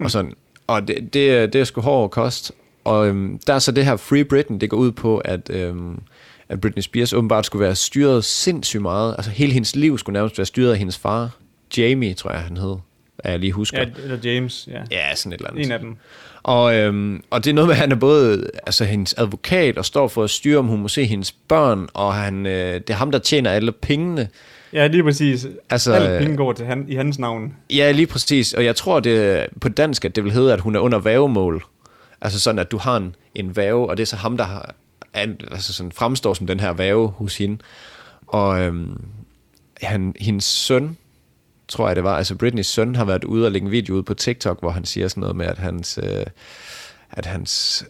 [0.00, 0.32] Og, sådan.
[0.66, 2.52] Og det, det, er- det er sgu hård kost.
[2.84, 6.00] Og øhm, der er så det her Free Britain, det går ud på, at, øhm,
[6.48, 9.14] at Britney Spears åbenbart skulle være styret sindssygt meget.
[9.18, 11.30] Altså hele hendes liv skulle nærmest være styret af hendes far.
[11.76, 12.76] Jamie, tror jeg, han hed.
[13.18, 13.78] Er jeg lige husker.
[13.78, 14.80] Ja, eller James, ja.
[14.90, 15.66] ja sådan et eller andet.
[15.66, 15.96] En af dem.
[16.42, 19.84] Og, øhm, og det er noget med, at han er både altså, hendes advokat og
[19.84, 22.94] står for at styre, om hun må se hendes børn, og han, øh, det er
[22.94, 24.28] ham, der tjener alle pengene.
[24.74, 25.46] Ja, lige præcis.
[25.70, 27.54] Altså, Alt øh, penge går til han, i hans navn.
[27.70, 28.52] Ja, lige præcis.
[28.54, 31.64] Og jeg tror det på dansk, at det vil hedde, at hun er under vævemål.
[32.20, 34.74] Altså sådan, at du har en, en væve, og det er så ham, der har,
[35.14, 37.58] altså sådan, fremstår som den her væve hos hende.
[38.26, 39.00] Og øhm,
[39.82, 40.96] han, hendes søn,
[41.68, 44.02] tror jeg det var, altså Britneys søn, har været ude og lægge en video ud
[44.02, 46.26] på TikTok, hvor han siger sådan noget med, at hans, øh,
[47.10, 47.84] at hans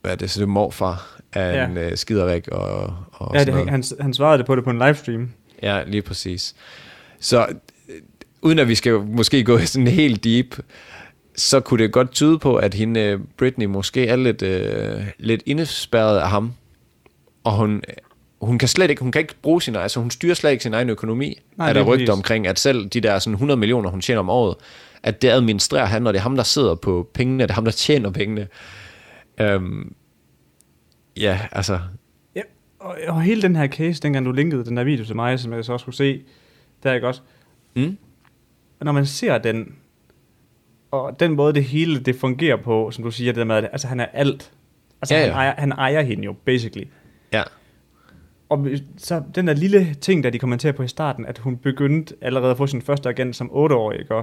[0.00, 1.64] hvad er det, så det morfar er Ja.
[1.68, 3.70] en øh, skiderik og, og Ja, sådan det, noget.
[3.70, 5.30] han, han svarede det på det på en livestream.
[5.62, 6.54] Ja, lige præcis.
[7.20, 7.46] Så,
[7.88, 7.94] øh,
[8.42, 10.58] uden at vi skal måske gå sådan helt deep,
[11.36, 15.42] så kunne det godt tyde på, at hende, øh, Britney, måske er lidt, øh, lidt
[15.46, 16.52] indespærret af ham.
[17.44, 17.82] Og hun,
[18.40, 20.74] hun kan slet ikke, hun kan ikke bruge sin altså hun styrer slet ikke sin
[20.74, 21.38] egen økonomi.
[21.56, 24.20] Nej, er der er rygter omkring, at selv de der sådan 100 millioner, hun tjener
[24.20, 24.54] om året,
[25.02, 27.64] at det administrerer han, og det er ham, der sidder på pengene, det er ham,
[27.64, 28.48] der tjener pengene.
[29.40, 29.94] Øhm,
[31.16, 31.78] ja, altså,
[32.80, 35.52] og, og hele den her case, dengang du linkede den der video til mig, som
[35.52, 36.22] jeg så også kunne se,
[36.82, 37.22] der er ikke også.
[37.76, 37.98] Mm.
[38.80, 39.76] Og når man ser den,
[40.90, 43.64] og den måde det hele det fungerer på, som du siger, det der med, at
[43.64, 44.52] altså, han er alt.
[45.02, 45.26] Altså, Ja, ja.
[45.26, 46.86] Han, ejer, han ejer hende jo, basically.
[47.32, 47.42] ja,
[48.48, 48.66] Og
[48.96, 52.50] så den der lille ting, der de kommenterer på i starten, at hun begyndte allerede
[52.50, 54.22] at få sin første agent som 8-årig, ikke?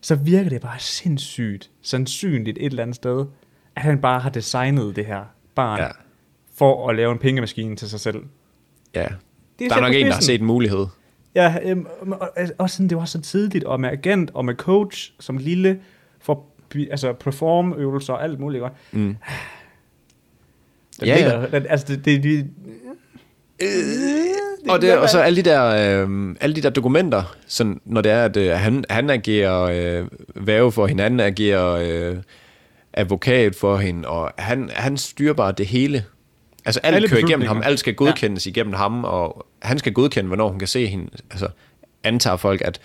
[0.00, 3.26] Så virker det bare sindssygt, sandsynligt et eller andet sted,
[3.76, 5.24] at han bare har designet det her
[5.54, 5.88] barn ja.
[6.58, 8.22] For at lave en pengemaskine til sig selv.
[8.94, 9.06] ja.
[9.58, 10.86] Det Der er nok en, der har set en mulighed.
[11.34, 12.28] Ja, øhm, og, og,
[12.58, 15.80] også sådan, det var så tidligt, og med agent, og med coach, som lille,
[16.20, 16.44] for
[16.90, 18.60] altså perform-øvelser og alt muligt.
[18.62, 18.72] Godt.
[18.92, 19.16] Mm.
[21.00, 22.50] Den Ja, ligger, Den, altså, det, det, det,
[24.68, 25.64] Og, det, og så alle de der,
[26.04, 30.08] øh, alle de der dokumenter, sådan, når det er, at øh, han, han agerer øh,
[30.34, 32.16] værve for hende, han agerer øh,
[32.92, 36.04] advokat for hende, og han, han styrer bare det hele.
[36.64, 38.50] Altså alt Alle kører igennem ham, alt skal godkendes ja.
[38.50, 41.08] igennem ham, og han skal godkende, hvornår hun kan se hende.
[41.30, 41.48] Altså
[42.04, 42.80] antager folk, at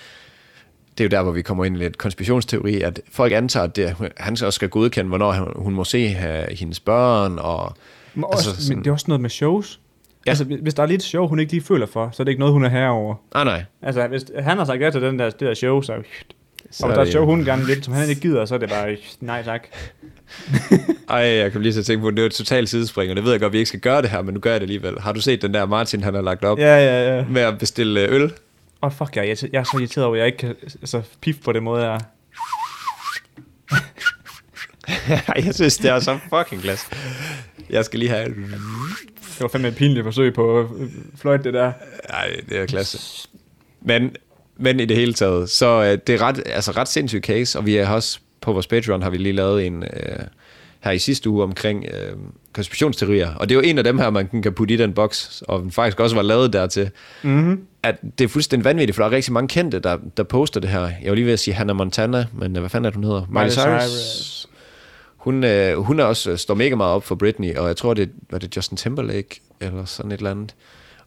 [0.98, 3.76] det er jo der, hvor vi kommer ind i lidt konspirationsteori, at folk antager, at
[3.76, 7.74] det, han også skal godkende, hvornår hun må se øh, hendes børn, og
[8.14, 9.80] Men, også, Altså sådan- men det er også noget med shows.
[10.26, 10.32] Ja.
[10.32, 12.32] Altså, hvis- hvis der er lidt show, hun ikke lige føler for, så er det
[12.32, 13.16] ikke noget, hun er herover.
[13.36, 15.94] ah, nej, Altså, hvis han har sagt ja til den der, det der show, så...
[16.72, 18.60] Så og hvis er der er hun gerne vil, som han ikke gider, så er
[18.60, 19.68] det bare, nej tak.
[21.10, 23.32] Ej, jeg kan lige så tænke på, det er et totalt sidespring, og det ved
[23.32, 25.00] jeg godt, at vi ikke skal gøre det her, men nu gør jeg det alligevel.
[25.00, 27.26] Har du set den der Martin, han har lagt op Ja, ja, ja.
[27.30, 28.32] med at bestille øh, øl?
[28.82, 31.36] Og fuck, jeg, er- jeg er så irriteret over, at jeg ikke kan altså, pif
[31.46, 32.00] på den måde, jeg
[35.46, 36.90] jeg synes, det er så fucking glas.
[37.70, 38.26] Jeg skal lige have...
[38.26, 41.72] Det var fandme et pinligt forsøg på øh, fløjt, det der.
[42.10, 43.28] Ej, det er klasse.
[43.82, 44.16] Men,
[44.60, 47.66] men i det hele taget, så øh, det er ret, altså ret sindssyg case, og
[47.66, 50.20] vi har også på vores Patreon har vi lige lavet en øh,
[50.80, 52.12] her i sidste uge omkring øh,
[52.54, 55.44] konspirationsteorier, og det er jo en af dem her, man kan putte i den boks,
[55.48, 56.90] og den faktisk også var lavet dertil,
[57.24, 57.62] Mm-hmm.
[57.84, 60.70] at det er fuldstændig vanvittigt, for der er rigtig mange kendte, der, der poster det
[60.70, 60.80] her.
[60.82, 63.04] Jeg var lige ved at sige Hannah Montana, men øh, hvad fanden er det, hun
[63.04, 63.26] hedder?
[63.30, 64.48] Miley Cyrus.
[65.18, 67.94] Hun, øh, hun er også, øh, står mega meget op for Britney, og jeg tror,
[67.94, 70.56] det var det Justin Timberlake, eller sådan et eller andet.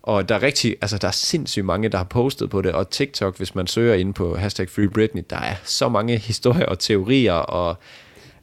[0.03, 2.91] Og der er rigtig, altså der er sindssygt mange, der har postet på det, og
[2.91, 6.79] TikTok, hvis man søger ind på hashtag Free Britney, der er så mange historier og
[6.79, 7.77] teorier og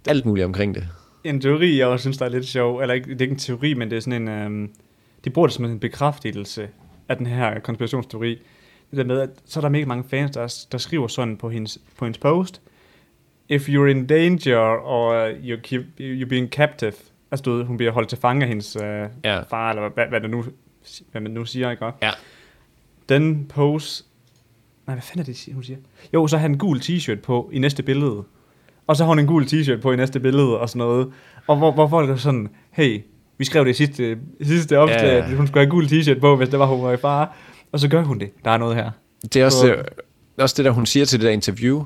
[0.08, 0.88] alt muligt omkring det.
[1.24, 3.40] En teori, jeg også synes, der er lidt sjov, eller ikke, det er ikke en
[3.40, 4.72] teori, men det er sådan en, øhm,
[5.26, 6.70] de bruger det som en bekræftelse
[7.10, 8.42] af den her konspirationsteori.
[8.92, 11.50] Det der med, at så er der mega mange fans, der, der skriver sådan på
[11.50, 12.62] hendes, på hendes post,
[13.50, 16.94] if you're in danger, or you keep, you're being captive,
[17.32, 19.42] altså du ved, hun bliver holdt til fange af hendes øh, Ja.
[19.42, 20.46] far, eller hvad, hvad, det nu,
[21.12, 21.86] hvad man nu siger, ikke?
[22.02, 22.12] Ja.
[23.10, 24.06] Den post,
[24.88, 25.78] nej, hvad fanden er det, hun siger?
[26.14, 28.24] Jo, så har han en gul t-shirt på i næste billede.
[28.88, 31.12] Og så har hun en gul t-shirt på i næste billede og sådan noget.
[31.48, 33.02] Og hvor, hvor folk er sådan, hey,
[33.38, 36.36] vi skrev det i sidste, sidste opslag, Ja, at hun skulle have gul t-shirt på,
[36.36, 37.28] hvis det var, hun var i fare.
[37.72, 38.32] Og så gør hun det.
[38.46, 38.92] Der er noget her.
[39.34, 39.86] Det er også, Så- det,
[40.38, 41.84] også det, der hun siger til det der interview.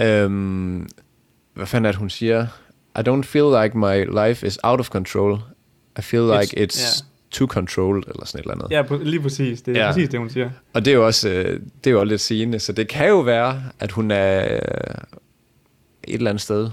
[0.00, 0.88] Øhm,
[1.54, 2.46] hvad fanden er det, hun siger?
[2.98, 5.38] I don't feel like my life is out of control.
[5.98, 7.06] I feel It's- like it's ja.
[7.32, 8.96] Too controlled, eller sådan et eller andet.
[9.00, 9.62] Ja, lige præcis.
[9.62, 9.92] Det er Ja.
[9.92, 10.50] præcis det, hun siger.
[10.72, 13.08] Og det er jo også, øh, det er jo også lidt sigende, så det kan
[13.08, 14.58] jo være, at hun er øh,
[16.04, 16.70] et eller andet sted.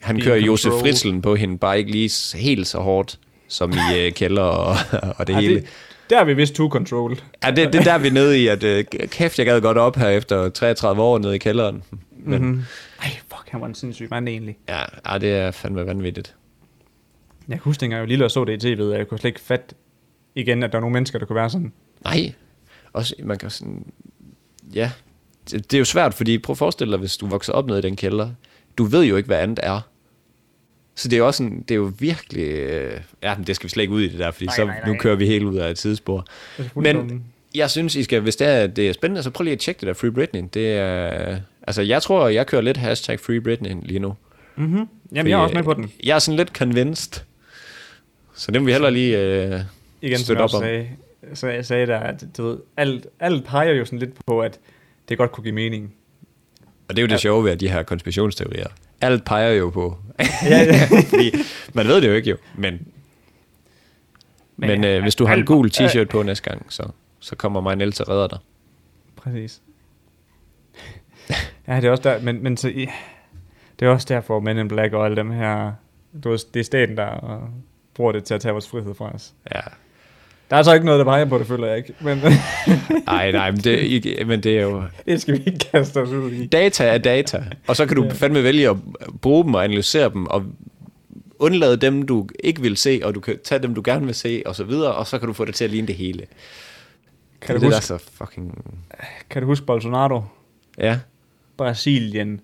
[0.00, 0.72] Han Being kører Josef.
[0.72, 3.18] Fritzlen på hende, bare ikke lige helt så hårdt,
[3.48, 4.76] som i øh, kælder og,
[5.18, 5.54] og det Ja, hele.
[5.54, 5.64] det,
[6.10, 7.16] der er vi vist too controlled.
[7.44, 9.78] Ja, det, det er der, vi er nede i, at øh, kæft, jeg gad godt
[9.78, 11.82] op her efter 33 år nede i kælderen.
[12.24, 12.62] Men Mm-hmm.
[13.02, 14.56] Ej, fuck, han var en sindssyg mand egentlig.
[14.68, 14.78] ja,
[15.12, 16.34] ja, det er fandme vanvittigt.
[17.50, 19.18] Jeg kan huske, dengang jeg var lille og så det i tv'et, og jeg kunne
[19.18, 19.74] slet ikke fatte
[20.34, 21.72] igen, at der er nogle mennesker, der kunne være sådan.
[22.04, 22.32] Nej,
[22.92, 23.92] også, man kan sådan,
[24.74, 24.90] ja,
[25.50, 27.78] det, det er jo svært, fordi prøv at forestille dig, hvis du vokser op nede
[27.78, 28.30] i den kælder,
[28.78, 29.80] du ved jo ikke, hvad andet er.
[30.94, 33.64] Så det er jo også sådan, det er jo virkelig, øh, ja, men det skal
[33.64, 34.98] vi slet ikke ud i det der, fordi Nej, så nej, nu nej.
[35.00, 36.26] kører vi helt ud af et tidsspor.
[36.74, 37.24] Men
[37.54, 39.80] jeg synes, I skal, hvis det er, det er spændende, så prøv lige at tjekke
[39.80, 40.44] det der Free Britney.
[40.54, 41.36] Det er,
[41.66, 44.14] altså jeg tror, jeg kører lidt hashtag Free Britney lige nu.
[44.56, 44.88] Mm-hmm.
[45.12, 45.92] Jamen, jeg er også med på den.
[46.04, 47.22] Jeg er sådan lidt convinced.
[48.40, 49.60] Så det må vi heller lige øh,
[50.02, 50.62] Igen, som støtte jeg op om.
[50.62, 50.88] sagde,
[51.34, 54.58] så jeg sagde der, at du ved, alt, alt peger jo sådan lidt på, at
[55.08, 55.94] det godt kunne give mening.
[56.88, 57.18] Og det er jo det Ja.
[57.18, 58.66] sjove ved de her konspirationsteorier.
[59.00, 59.98] Alt peger jo på.
[60.18, 60.26] ja,
[60.62, 60.86] ja.
[61.10, 61.32] Fordi
[61.74, 62.36] man ved det jo ikke jo.
[62.54, 62.86] Men,
[64.56, 66.88] men, men øh, hvis du har en gul t-shirt på næste gang, så,
[67.20, 68.38] så kommer mig Niels og redder dig.
[69.16, 69.60] Præcis.
[71.68, 72.86] Ja, det er også der, men, men så, ja,
[73.80, 75.72] det er også derfor Men in Black og alle dem her,
[76.24, 77.48] du ved, det er staten, der øh,
[77.94, 79.32] bruger det til at tage vores frihed fra os.
[79.54, 79.60] Ja.
[80.50, 81.94] Der er så ikke noget, der peger på det, føler jeg ikke.
[82.00, 82.18] Men
[83.06, 84.82] Ej, nej, men det, men det er jo...
[85.06, 86.46] det skal vi ikke kaste os ud i.
[86.46, 88.12] Data er data, og så kan du Ja.
[88.12, 88.76] fandme vælge at
[89.22, 90.44] bruge dem og analysere dem, og
[91.38, 94.42] undlade dem, du ikke vil se, og du kan tage dem, du gerne vil se,
[94.46, 96.26] og så videre, og så kan du få det til at ligne det hele.
[97.40, 98.64] Kan det du, det, huske, er så fucking...
[99.30, 100.22] kan du huske Bolsonaro?
[100.78, 100.98] Ja,
[101.56, 102.40] Brasilien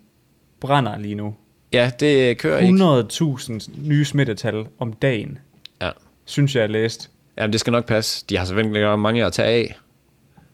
[0.61, 1.34] brænder lige nu.
[1.77, 3.35] Ja det kører ikke.
[3.59, 5.39] 100.000 nye smittetal om dagen,
[5.83, 5.91] Ja.
[6.24, 7.09] synes jeg, jeg læste.
[7.39, 8.24] Jamen, det skal nok passe.
[8.31, 9.77] De har selvfølgelig mange at tage af.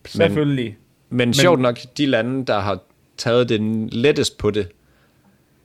[0.07, 0.77] Selvfølgelig.
[1.11, 2.79] Men, men sjovt nok, de lande, der har
[3.17, 4.69] taget den lettest på det,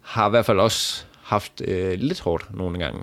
[0.01, 2.99] har i hvert fald også haft øh, lidt hårdt nogle gange.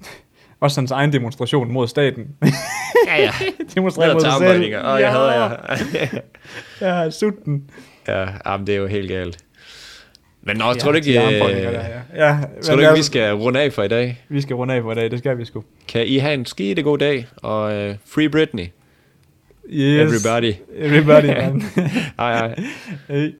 [0.60, 2.26] Også hans egen demonstration mod staten.
[3.06, 3.30] Ja, ja.
[3.74, 4.62] Demonstrere mod sig selv.
[4.64, 5.58] Åh, jeg
[5.94, 6.22] jeg.
[6.80, 7.70] Ja, sulten.
[8.08, 9.38] ja, jamen, det er jo helt galt.
[10.42, 11.82] Men nå, Ja, tror du ikke, de øh, der,
[12.14, 12.26] ja.
[12.26, 14.24] ja tror du ikke, vi skal runde af for i dag?
[14.28, 15.64] Vi skal runde af for i dag, det skal vi sgu.
[15.88, 18.66] Kan I have en skide god dag, og øh, Free Britney.
[19.72, 20.12] Yes.
[20.12, 20.54] Everybody.
[20.76, 21.62] Everybody, man.
[22.18, 22.54] Hej, hej.
[23.08, 23.32] hey.